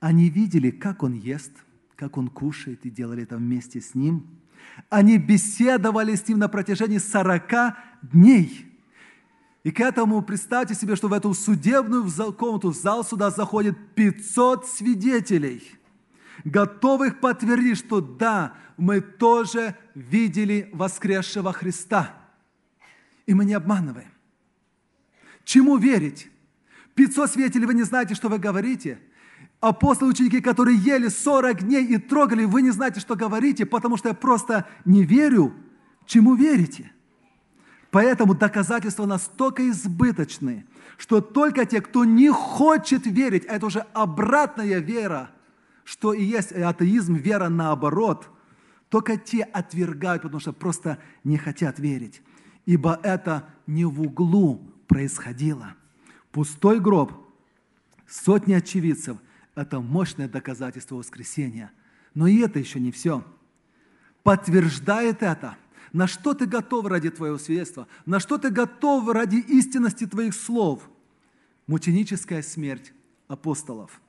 Они 0.00 0.30
видели, 0.30 0.70
как 0.70 1.02
Он 1.02 1.14
ест, 1.14 1.52
как 1.96 2.16
Он 2.16 2.28
кушает, 2.28 2.86
и 2.86 2.90
делали 2.90 3.24
это 3.24 3.36
вместе 3.36 3.80
с 3.80 3.94
Ним. 3.94 4.26
Они 4.88 5.18
беседовали 5.18 6.14
с 6.14 6.28
Ним 6.28 6.38
на 6.38 6.48
протяжении 6.48 6.98
40 6.98 7.76
дней– 8.02 8.64
и 9.64 9.70
к 9.70 9.80
этому 9.80 10.22
представьте 10.22 10.74
себе, 10.74 10.96
что 10.96 11.08
в 11.08 11.12
эту 11.12 11.34
судебную 11.34 12.10
комнату, 12.32 12.70
в 12.70 12.76
зал 12.76 13.04
суда 13.04 13.30
заходит 13.30 13.76
500 13.94 14.66
свидетелей, 14.66 15.62
готовых 16.44 17.20
подтвердить, 17.20 17.78
что 17.78 18.00
да, 18.00 18.54
мы 18.76 19.00
тоже 19.00 19.76
видели 19.94 20.70
воскресшего 20.72 21.52
Христа. 21.52 22.14
И 23.26 23.34
мы 23.34 23.44
не 23.44 23.54
обманываем. 23.54 24.10
Чему 25.44 25.76
верить? 25.76 26.30
500 26.94 27.30
свидетелей, 27.30 27.66
вы 27.66 27.74
не 27.74 27.82
знаете, 27.82 28.14
что 28.14 28.28
вы 28.28 28.38
говорите. 28.38 29.00
Апостолы, 29.60 30.12
ученики, 30.12 30.40
которые 30.40 30.78
ели 30.78 31.08
40 31.08 31.64
дней 31.64 31.84
и 31.84 31.98
трогали, 31.98 32.44
вы 32.44 32.62
не 32.62 32.70
знаете, 32.70 33.00
что 33.00 33.16
говорите, 33.16 33.66
потому 33.66 33.96
что 33.96 34.08
я 34.08 34.14
просто 34.14 34.66
не 34.84 35.04
верю. 35.04 35.52
Чему 36.06 36.36
верите? 36.36 36.92
Поэтому 37.90 38.34
доказательства 38.34 39.06
настолько 39.06 39.68
избыточны, 39.70 40.66
что 40.98 41.20
только 41.20 41.64
те, 41.64 41.80
кто 41.80 42.04
не 42.04 42.30
хочет 42.30 43.06
верить, 43.06 43.46
а 43.48 43.54
это 43.54 43.66
уже 43.66 43.80
обратная 43.94 44.78
вера, 44.78 45.30
что 45.84 46.12
и 46.12 46.22
есть 46.22 46.52
атеизм, 46.52 47.14
вера 47.14 47.48
наоборот, 47.48 48.28
только 48.90 49.16
те 49.16 49.42
отвергают, 49.42 50.22
потому 50.22 50.40
что 50.40 50.52
просто 50.52 50.98
не 51.24 51.38
хотят 51.38 51.78
верить. 51.78 52.20
Ибо 52.66 53.00
это 53.02 53.48
не 53.66 53.86
в 53.86 54.02
углу 54.02 54.62
происходило. 54.86 55.74
Пустой 56.30 56.80
гроб, 56.80 57.12
сотни 58.06 58.52
очевидцев– 58.52 59.16
это 59.54 59.80
мощное 59.80 60.28
доказательство 60.28 60.96
воскресения. 60.96 61.70
Но 62.14 62.26
и 62.26 62.38
это 62.40 62.58
еще 62.58 62.80
не 62.80 62.92
все. 62.92 63.24
Подтверждает 64.22 65.22
это– 65.22 65.56
на 65.92 66.06
что 66.06 66.34
ты 66.34 66.46
готов 66.46 66.86
ради 66.86 67.10
твоего 67.10 67.38
свидетельства? 67.38 67.86
На 68.06 68.20
что 68.20 68.38
ты 68.38 68.50
готов 68.50 69.08
ради 69.08 69.36
истинности 69.36 70.06
твоих 70.06 70.34
слов? 70.34 70.88
Мученическая 71.66 72.42
смерть 72.42 72.92
апостолов. 73.26 74.00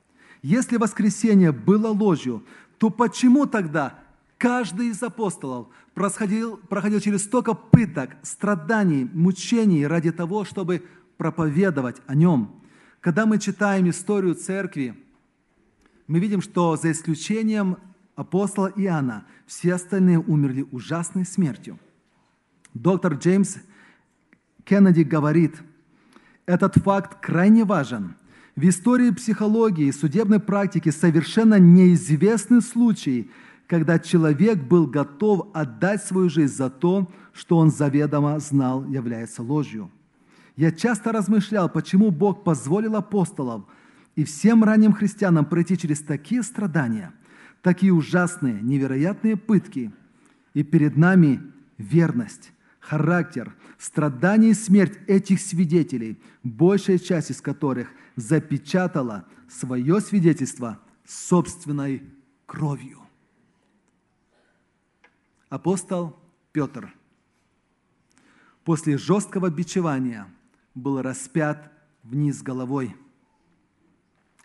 Если 0.42 0.76
воскресение 0.76 1.52
было 1.52 1.88
ложью, 1.88 2.44
то 2.78 2.90
почему 2.90 3.46
тогда 3.46 3.98
каждый 4.38 4.88
из 4.88 5.02
апостолов 5.02 5.68
проходил, 5.92 6.56
проходил 6.56 7.00
через 7.00 7.24
столько 7.24 7.52
пыток, 7.52 8.16
страданий, 8.22 9.08
мучений 9.12 9.86
ради 9.86 10.12
того, 10.12 10.44
чтобы 10.44 10.82
проповедовать 11.18 11.96
о 12.06 12.14
нем? 12.14 12.62
Когда 13.00 13.26
мы 13.26 13.38
читаем 13.38 13.88
историю 13.90 14.34
церкви, 14.34 14.94
мы 16.06 16.18
видим, 16.18 16.42
что 16.42 16.76
за 16.76 16.90
исключением 16.90 17.76
апостола 18.20 18.70
Иоанна, 18.76 19.24
все 19.46 19.74
остальные 19.74 20.18
умерли 20.18 20.66
ужасной 20.72 21.24
смертью. 21.24 21.78
Доктор 22.74 23.14
Джеймс 23.14 23.56
Кеннеди 24.64 25.00
говорит, 25.00 25.56
этот 26.44 26.76
факт 26.76 27.18
крайне 27.22 27.64
важен. 27.64 28.16
В 28.56 28.68
истории 28.68 29.10
психологии 29.10 29.86
и 29.86 29.92
судебной 29.92 30.38
практики 30.38 30.90
совершенно 30.90 31.58
неизвестны 31.58 32.60
случаи, 32.60 33.30
когда 33.66 33.98
человек 33.98 34.58
был 34.64 34.86
готов 34.86 35.48
отдать 35.54 36.04
свою 36.04 36.28
жизнь 36.28 36.54
за 36.54 36.68
то, 36.68 37.10
что 37.32 37.56
он 37.56 37.70
заведомо 37.70 38.38
знал 38.38 38.84
является 38.84 39.42
ложью. 39.42 39.90
Я 40.56 40.72
часто 40.72 41.10
размышлял, 41.10 41.70
почему 41.70 42.10
Бог 42.10 42.44
позволил 42.44 42.96
апостолам 42.96 43.66
и 44.14 44.24
всем 44.24 44.62
ранним 44.62 44.92
христианам 44.92 45.46
пройти 45.46 45.78
через 45.78 46.00
такие 46.02 46.42
страдания– 46.42 47.14
такие 47.62 47.92
ужасные, 47.92 48.60
невероятные 48.60 49.36
пытки. 49.36 49.92
И 50.54 50.62
перед 50.62 50.96
нами 50.96 51.40
верность, 51.78 52.52
характер, 52.80 53.54
страдания 53.78 54.50
и 54.50 54.54
смерть 54.54 54.98
этих 55.06 55.40
свидетелей, 55.40 56.20
большая 56.42 56.98
часть 56.98 57.30
из 57.30 57.40
которых 57.40 57.90
запечатала 58.16 59.26
свое 59.48 60.00
свидетельство 60.00 60.80
собственной 61.04 62.02
кровью. 62.46 62.98
Апостол 65.48 66.16
Петр 66.52 66.94
после 68.64 68.98
жесткого 68.98 69.50
бичевания 69.50 70.26
был 70.74 71.02
распят 71.02 71.72
вниз 72.02 72.42
головой. 72.42 72.94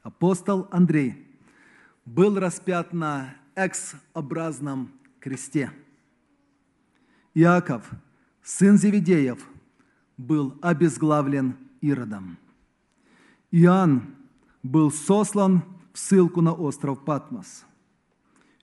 Апостол 0.01 0.67
Андрей 0.71 1.25
был 2.06 2.38
распят 2.39 2.94
на 2.94 3.36
X-образном 3.56 4.91
кресте. 5.20 5.72
Иаков, 7.34 7.89
сын 8.44 8.78
Зеведеев, 8.78 9.46
был 10.18 10.58
обезглавлен 10.62 11.58
Иродом. 11.82 12.38
Иоанн 13.52 14.15
был 14.63 14.91
сослан 14.91 15.63
в 15.94 16.00
ссылку 16.00 16.41
на 16.41 16.54
остров 16.54 17.04
Патмос. 17.04 17.65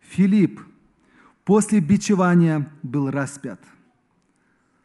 Филипп 0.00 0.61
после 1.44 1.81
бичевания 1.81 2.72
был 2.83 3.11
распят. 3.11 3.61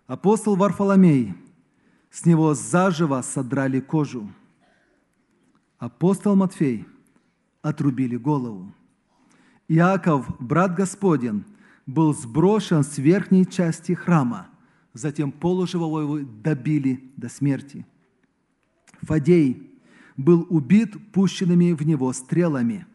Апостол 0.08 0.56
Варфоломей, 0.56 1.36
с 2.10 2.26
него 2.26 2.54
заживо 2.54 3.22
содрали 3.22 3.80
кожу. 3.80 4.30
Апостол 5.78 6.36
Матфей– 6.36 6.88
отрубили 7.68 8.16
голову. 8.16 8.74
Иаков, 9.68 10.26
брат 10.40 10.76
Господен, 10.76 11.46
был 11.86 12.14
сброшен 12.14 12.84
с 12.84 12.98
верхней 12.98 13.46
части 13.46 13.94
храма, 13.94 14.48
затем 14.94 15.32
полуживого 15.32 16.02
его 16.02 16.20
добили 16.44 17.12
до 17.18 17.30
смерти. 17.30 17.86
Фадей 19.02 19.70
был 20.16 20.48
убит 20.50 21.12
пущенными 21.12 21.74
в 21.74 21.86
него 21.86 22.12
стрелами. 22.14 22.86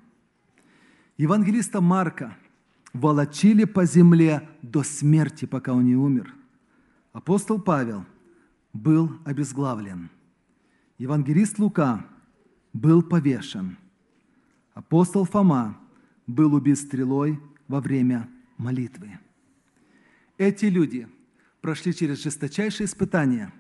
Евангелиста 1.19 1.81
Марка 1.81 2.37
волочили 2.93 3.65
по 3.65 3.85
земле 3.85 4.49
до 4.63 4.83
смерти, 4.83 5.45
пока 5.45 5.73
он 5.73 5.85
не 5.85 5.95
умер. 5.95 6.35
Апостол 7.13 7.61
Павел 7.61 8.05
был 8.73 9.13
обезглавлен. 9.25 10.11
Евангелист 10.99 11.59
Лука 11.59 12.07
был 12.73 13.03
повешен– 13.03 13.77
Апостол 14.75 15.25
Фома 15.25 15.79
был 16.27 16.55
убит 16.55 16.79
стрелой 16.79 17.41
во 17.69 17.81
время 17.81 18.29
молитвы. 18.57 19.19
Эти 20.39 20.67
люди 20.67 21.09
прошли 21.61 21.95
через 21.95 22.23
жесточайшие 22.23 22.87
испытания, 22.87 23.53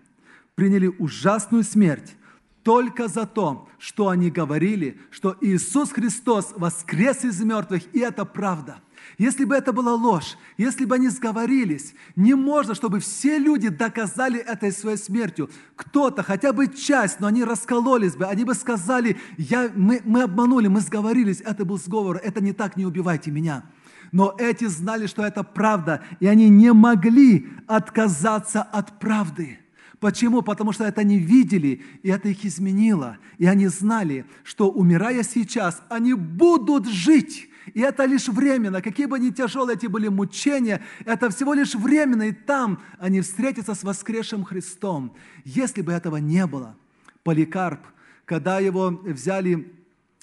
приняли 0.54 0.86
ужасную 0.86 1.64
смерть 1.64 2.16
только 2.62 3.08
за 3.08 3.26
то, 3.26 3.68
что 3.78 4.08
они 4.08 4.30
говорили, 4.30 5.00
что 5.10 5.36
Иисус 5.40 5.90
Христос 5.90 6.52
воскрес 6.56 7.24
из 7.24 7.40
мертвых, 7.42 7.82
и 7.94 8.00
это 8.00 8.24
правда– 8.24 8.80
если 9.18 9.44
бы 9.44 9.54
это 9.54 9.72
была 9.72 9.94
ложь, 9.94 10.36
если 10.56 10.84
бы 10.84 10.94
они 10.94 11.08
сговорились, 11.08 11.94
не 12.16 12.34
можно, 12.34 12.74
чтобы 12.74 13.00
все 13.00 13.38
люди 13.38 13.68
доказали 13.68 14.40
этой 14.40 14.72
своей 14.72 14.96
смертью. 14.96 15.50
Кто-то, 15.76 16.22
хотя 16.22 16.52
бы 16.52 16.68
часть, 16.68 17.20
но 17.20 17.26
они 17.26 17.44
раскололись 17.44 18.16
бы, 18.16 18.26
они 18.26 18.44
бы 18.44 18.54
сказали, 18.54 19.18
я, 19.36 19.70
мы, 19.74 20.00
мы 20.04 20.22
обманули, 20.22 20.68
мы 20.68 20.80
сговорились, 20.80 21.40
это 21.40 21.64
был 21.64 21.78
сговор, 21.78 22.16
это 22.22 22.40
не 22.40 22.52
так, 22.52 22.76
не 22.76 22.86
убивайте 22.86 23.30
меня. 23.30 23.64
Но 24.12 24.34
эти 24.38 24.66
знали, 24.66 25.06
что 25.06 25.24
это 25.24 25.42
правда, 25.42 26.02
и 26.20 26.26
они 26.26 26.48
не 26.48 26.72
могли 26.72 27.48
отказаться 27.66 28.62
от 28.62 28.98
правды. 28.98 29.58
Почему? 30.02 30.42
Потому 30.42 30.72
что 30.72 30.82
это 30.82 31.02
они 31.02 31.16
видели, 31.16 31.80
и 32.02 32.08
это 32.08 32.28
их 32.28 32.44
изменило. 32.44 33.18
И 33.38 33.46
они 33.46 33.68
знали, 33.68 34.24
что 34.42 34.68
умирая 34.68 35.22
сейчас, 35.22 35.80
они 35.88 36.14
будут 36.14 36.88
жить 36.88 37.48
и 37.74 37.80
это 37.80 38.06
лишь 38.06 38.26
временно. 38.26 38.82
Какие 38.82 39.06
бы 39.06 39.20
ни 39.20 39.30
тяжелые 39.30 39.76
эти 39.76 39.86
были 39.86 40.08
мучения, 40.08 40.82
это 41.04 41.30
всего 41.30 41.54
лишь 41.54 41.76
временно. 41.76 42.24
И 42.24 42.32
там 42.32 42.82
они 42.98 43.20
встретятся 43.20 43.76
с 43.76 43.84
воскресшим 43.84 44.42
Христом. 44.42 45.14
Если 45.44 45.80
бы 45.80 45.92
этого 45.92 46.16
не 46.16 46.44
было, 46.48 46.76
Поликарп, 47.22 47.78
когда 48.24 48.58
его 48.58 48.88
взяли 48.90 49.72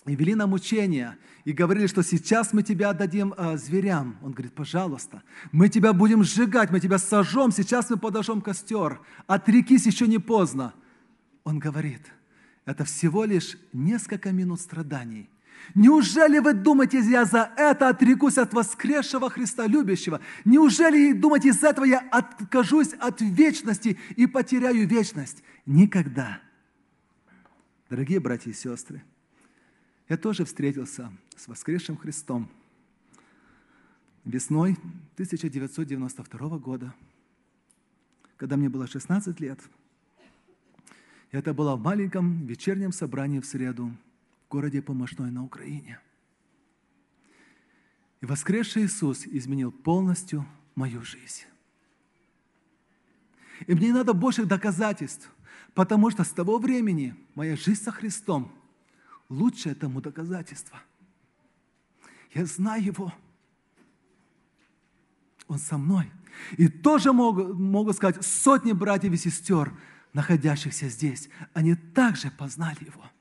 и 0.06 0.16
вели 0.16 0.36
на 0.36 0.48
мучения, 0.48 1.18
и 1.46 1.52
говорили, 1.52 1.88
что 1.88 2.04
сейчас 2.04 2.54
мы 2.54 2.64
тебя 2.64 2.90
отдадим 2.90 3.34
э, 3.38 3.58
зверям. 3.58 4.18
Он 4.22 4.32
говорит, 4.32 4.54
пожалуйста, 4.54 5.24
мы 5.52 5.70
тебя 5.70 5.94
будем 5.94 6.24
сжигать, 6.24 6.72
мы 6.72 6.80
тебя 6.80 6.98
сожжем, 6.98 7.52
сейчас 7.52 7.90
мы 7.90 7.98
подожжем 7.98 8.42
костер. 8.42 9.02
Отрекись 9.28 9.86
еще 9.86 10.08
не 10.08 10.20
поздно. 10.20 10.74
Он 11.44 11.60
говорит, 11.60 12.02
это 12.66 12.86
всего 12.86 13.26
лишь 13.26 13.58
несколько 13.74 14.32
минут 14.32 14.62
страданий– 14.62 15.30
Неужели 15.76 16.40
вы 16.40 16.54
думаете, 16.54 17.00
я 17.00 17.26
за 17.26 17.52
это 17.56 17.90
отрекусь 17.90 18.38
от 18.38 18.54
воскресшего 18.54 19.30
Христа 19.30 19.68
любящего? 19.68 20.20
Неужели 20.46 21.14
думаете, 21.14 21.50
из 21.50 21.64
этого 21.64 21.86
я 21.86 22.00
откажусь 22.12 22.94
от 22.94 23.22
вечности 23.22 23.98
и 24.16 24.26
потеряю 24.26 24.88
вечность? 24.88 25.44
Никогда. 25.66 26.40
Дорогие 27.90 28.20
братья 28.20 28.52
и 28.52 28.54
сестры, 28.54 29.04
я 30.10 30.17
тоже 30.17 30.43
встретился 30.43 31.12
с 31.38 31.48
воскресшим 31.48 31.95
Христом 31.95 32.50
весной 34.26 34.72
1992 35.13 36.58
года, 36.58 36.93
когда 38.36 38.58
мне 38.58 38.69
было 38.69 38.88
16 38.88 39.39
лет. 39.39 39.60
Это 41.32 41.54
было 41.54 41.76
в 41.76 41.82
маленьком 41.82 42.45
вечернем 42.48 42.91
собрании 42.91 43.39
в 43.39 43.45
среду– 43.45 43.95
городе 44.50 44.82
Помощной 44.82 45.30
на 45.30 45.43
Украине. 45.43 46.00
И 48.22 48.26
воскресший 48.26 48.86
Иисус 48.86 49.26
изменил 49.28 49.72
полностью 49.72 50.45
мою 50.76 51.04
жизнь. 51.04 51.43
И 53.67 53.74
мне 53.74 53.88
не 53.88 53.93
надо 53.93 54.13
больших 54.13 54.48
доказательств, 54.48 55.32
потому 55.76 56.10
что 56.10 56.24
с 56.24 56.32
того 56.32 56.58
времени 56.58 57.15
моя 57.36 57.56
жизнь 57.56 57.84
со 57.84 57.91
Христом 57.91 58.52
лучшее 59.30 59.76
тому 59.76 60.02
доказательство. 60.02 60.82
Я 62.34 62.46
знаю 62.46 62.84
Его. 62.84 63.13
Он 65.48 65.58
со 65.58 65.78
мной. 65.78 66.12
И 66.58 66.68
тоже 66.68 67.13
могу, 67.13 67.54
могу 67.54 67.94
сказать, 67.94 68.24
сотни 68.26 68.72
братьев 68.72 69.13
и 69.13 69.18
сестер, 69.18 69.74
находящихся 70.13 70.89
здесь, 70.89 71.30
они 71.54 71.76
также 71.76 72.30
познали 72.32 72.86
Его– 72.86 73.06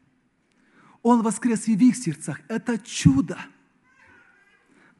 он 1.02 1.22
воскрес 1.22 1.68
и 1.68 1.76
в 1.76 1.80
их 1.80 1.96
сердцах. 1.96 2.40
Это 2.48 2.78
чудо. 2.78 3.38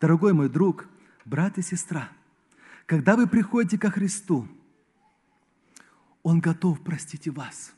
Дорогой 0.00 0.32
мой 0.32 0.48
друг, 0.48 0.88
брат 1.24 1.58
и 1.58 1.62
сестра, 1.62 2.08
когда 2.86 3.16
вы 3.16 3.26
приходите 3.26 3.78
ко 3.78 3.90
Христу, 3.90 4.48
Он 6.22 6.40
готов 6.40 6.80
простить 6.82 7.26
и 7.26 7.30
вас. 7.30 7.72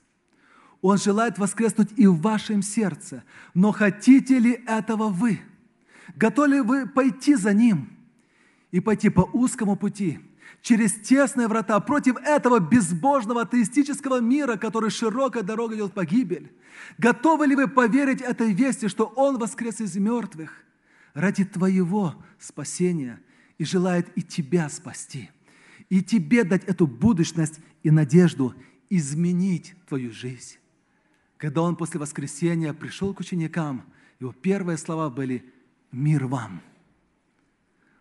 Он 0.83 0.99
желает 0.99 1.38
воскреснуть 1.38 1.90
и 1.97 2.07
в 2.07 2.21
вашем 2.21 2.62
сердце. 2.62 3.23
Но 3.55 3.73
хотите 3.73 4.38
ли 4.38 4.62
этого 4.66 5.09
вы? 5.09 5.40
Готовы 6.16 6.49
ли 6.49 6.61
вы 6.61 6.87
пойти 6.87 7.35
за 7.35 7.53
Ним 7.53 7.90
и 8.71 8.81
пойти 8.81 9.09
по 9.09 9.23
узкому 9.33 9.77
пути– 9.77 10.21
через 10.62 10.93
тесные 10.93 11.49
врата 11.49 11.79
против 11.81 12.16
этого 12.19 12.59
безбожного 12.59 13.43
атеистического 13.43 14.21
мира, 14.21 14.57
который 14.57 14.90
широкой 14.90 15.43
дорогой 15.43 15.77
идет 15.77 15.90
в 15.90 15.95
погибель? 15.95 16.53
Готовы 16.99 17.47
ли 17.47 17.57
вы 17.57 17.69
поверить 17.69 18.21
этой 18.21 18.53
вести, 18.53 18.88
что 18.88 19.05
Он 19.05 19.38
воскрес 19.38 19.81
из 19.81 19.97
мертвых 19.97 20.53
ради 21.14 21.45
твоего 21.45 22.14
спасения 22.38 23.21
и 23.59 23.64
желает 23.64 24.09
и 24.16 24.23
тебя 24.23 24.69
спасти, 24.69 25.31
и 25.88 26.03
тебе 26.03 26.45
дать 26.45 26.64
эту 26.64 26.87
будущность 26.87 27.61
и 27.83 27.90
надежду 27.90 28.55
изменить 28.88 29.75
твою 29.88 30.12
жизнь? 30.12 30.60
Когда 31.40 31.62
Он 31.62 31.74
после 31.74 31.98
воскресения 31.98 32.72
пришел 32.72 33.12
к 33.12 33.18
ученикам, 33.18 33.85
его 34.20 34.33
первые 34.33 34.79
слова 34.79 35.11
были 35.11 35.44
«Мир 35.90 36.26
вам». 36.26 36.61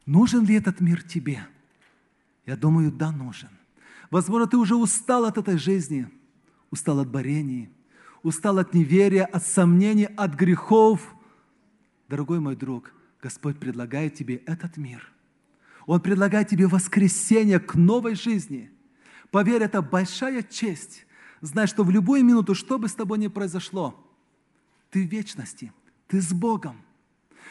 Нужен 0.06 0.46
ли 0.46 0.54
этот 0.56 0.80
мир 0.80 1.02
тебе?– 1.02 1.48
я 2.50 2.56
думаю, 2.56 2.92
да, 2.92 3.12
нужен. 3.12 3.50
Возможно, 4.10 4.48
ты 4.48 4.58
уже 4.58 4.76
устал 4.76 5.26
от 5.26 5.38
этой 5.38 5.60
жизни, 5.60 6.10
устал 6.72 7.00
от 7.00 7.08
борений, 7.08 7.70
устал 8.24 8.58
от 8.58 8.74
неверия, 8.74 9.26
от 9.26 9.46
сомнений, 9.46 10.06
от 10.18 10.34
грехов. 10.34 11.00
Дорогой 12.08 12.40
мой 12.40 12.56
друг, 12.56 12.92
Господь 13.22 13.60
предлагает 13.60 14.16
тебе 14.16 14.38
этот 14.48 14.78
мир. 14.78 15.12
Он 15.86 16.02
предлагает 16.02 16.48
тебе 16.48 16.66
воскресение 16.66 17.60
к 17.60 17.76
новой 17.76 18.16
жизни. 18.16 18.72
Поверь, 19.30 19.62
это 19.62 19.84
большая 19.84 20.42
честь. 20.42 21.06
Знай, 21.42 21.68
что 21.68 21.84
в 21.84 21.90
любую 21.90 22.24
минуту, 22.24 22.56
что 22.56 22.78
бы 22.78 22.88
с 22.88 22.94
тобой 22.94 23.18
ни 23.18 23.28
произошло, 23.28 23.96
ты 24.90 25.08
в 25.08 25.12
вечности, 25.12 25.72
ты 26.08 26.22
с 26.22 26.34
Богом– 26.34 26.82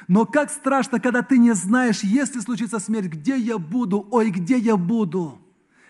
но 0.07 0.27
как 0.27 0.51
страшно, 0.51 1.01
когда 1.01 1.23
ты 1.23 1.39
не 1.39 1.55
знаешь, 1.55 2.01
если 2.03 2.41
случится 2.41 2.79
смерть, 2.79 3.07
где 3.07 3.37
я 3.37 3.59
буду, 3.59 4.07
ой, 4.11 4.31
где 4.31 4.59
я 4.59 4.77
буду. 4.77 5.41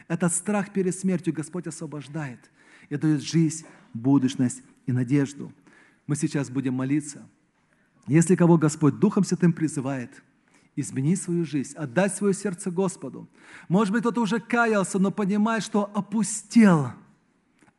Этот 0.06 0.32
страх 0.32 0.72
перед 0.72 0.94
смертью 0.94 1.34
Господь 1.34 1.66
освобождает 1.66 2.50
и 2.88 2.96
дает 2.96 3.22
жизнь, 3.22 3.66
будущность 3.92 4.62
и 4.86 4.92
надежду. 4.92 5.52
Мы 6.06 6.16
сейчас 6.16 6.48
будем 6.48 6.74
молиться. 6.74 7.28
Если 8.06 8.36
кого 8.36 8.56
Господь 8.56 8.98
Духом 8.98 9.24
Святым 9.24 9.52
призывает, 9.52 10.22
измени 10.74 11.14
свою 11.14 11.44
жизнь, 11.44 11.74
отдай 11.76 12.08
свое 12.08 12.32
сердце 12.32 12.70
Господу. 12.70 13.28
Может 13.68 13.92
быть, 13.92 14.00
кто-то 14.00 14.22
уже 14.22 14.40
каялся, 14.40 14.98
но 14.98 15.10
понимает, 15.10 15.62
что 15.62 15.90
опустел, 15.94 16.92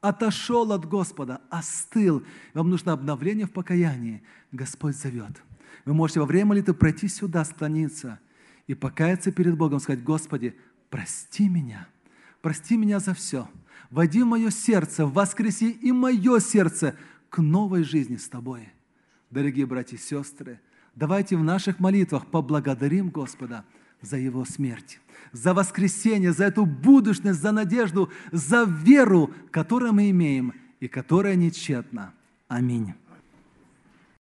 отошел 0.01 0.71
от 0.71 0.85
Господа, 0.85 1.41
остыл. 1.49 2.23
Вам 2.53 2.69
нужно 2.69 2.93
обновление 2.93 3.45
в 3.45 3.51
покаянии. 3.51 4.23
Господь 4.51 4.95
зовет– 4.95 5.41
вы 5.85 5.93
можете 5.93 6.19
во 6.19 6.25
время 6.25 6.47
молитвы 6.47 6.73
пройти 6.73 7.07
сюда, 7.07 7.43
склониться 7.45 8.19
и 8.67 8.75
покаяться 8.75 9.31
перед 9.31 9.57
Богом, 9.57 9.79
сказать, 9.79 10.03
Господи, 10.03 10.55
прости 10.89 11.49
меня, 11.49 11.87
прости 12.41 12.77
меня 12.77 12.99
за 12.99 13.13
все. 13.13 13.49
Войди 13.89 14.21
в 14.21 14.27
мое 14.27 14.51
сердце, 14.51 15.05
воскреси 15.05 15.71
и 15.71 15.91
мое 15.91 16.39
сердце 16.39 16.95
к 17.29 17.39
новой 17.39 17.83
жизни 17.83 18.17
с 18.17 18.29
Тобой. 18.29 18.69
Дорогие 19.31 19.65
братья 19.65 19.95
и 19.95 19.99
сестры, 19.99 20.59
давайте 20.95 21.37
в 21.37 21.43
наших 21.43 21.79
молитвах 21.79 22.27
поблагодарим 22.27 23.09
Господа 23.09 23.65
за 24.01 24.17
Его 24.17 24.45
смерть, 24.45 24.99
за 25.31 25.53
воскресение, 25.53 26.31
за 26.31 26.45
эту 26.45 26.65
будущность, 26.65 27.41
за 27.41 27.51
надежду, 27.51 28.09
за 28.31 28.63
веру, 28.63 29.31
которую 29.51 29.93
мы 29.93 30.09
имеем 30.09 30.53
и 30.79 30.87
которая 30.87 31.35
нечетна. 31.35 32.13
Аминь. 32.47 32.93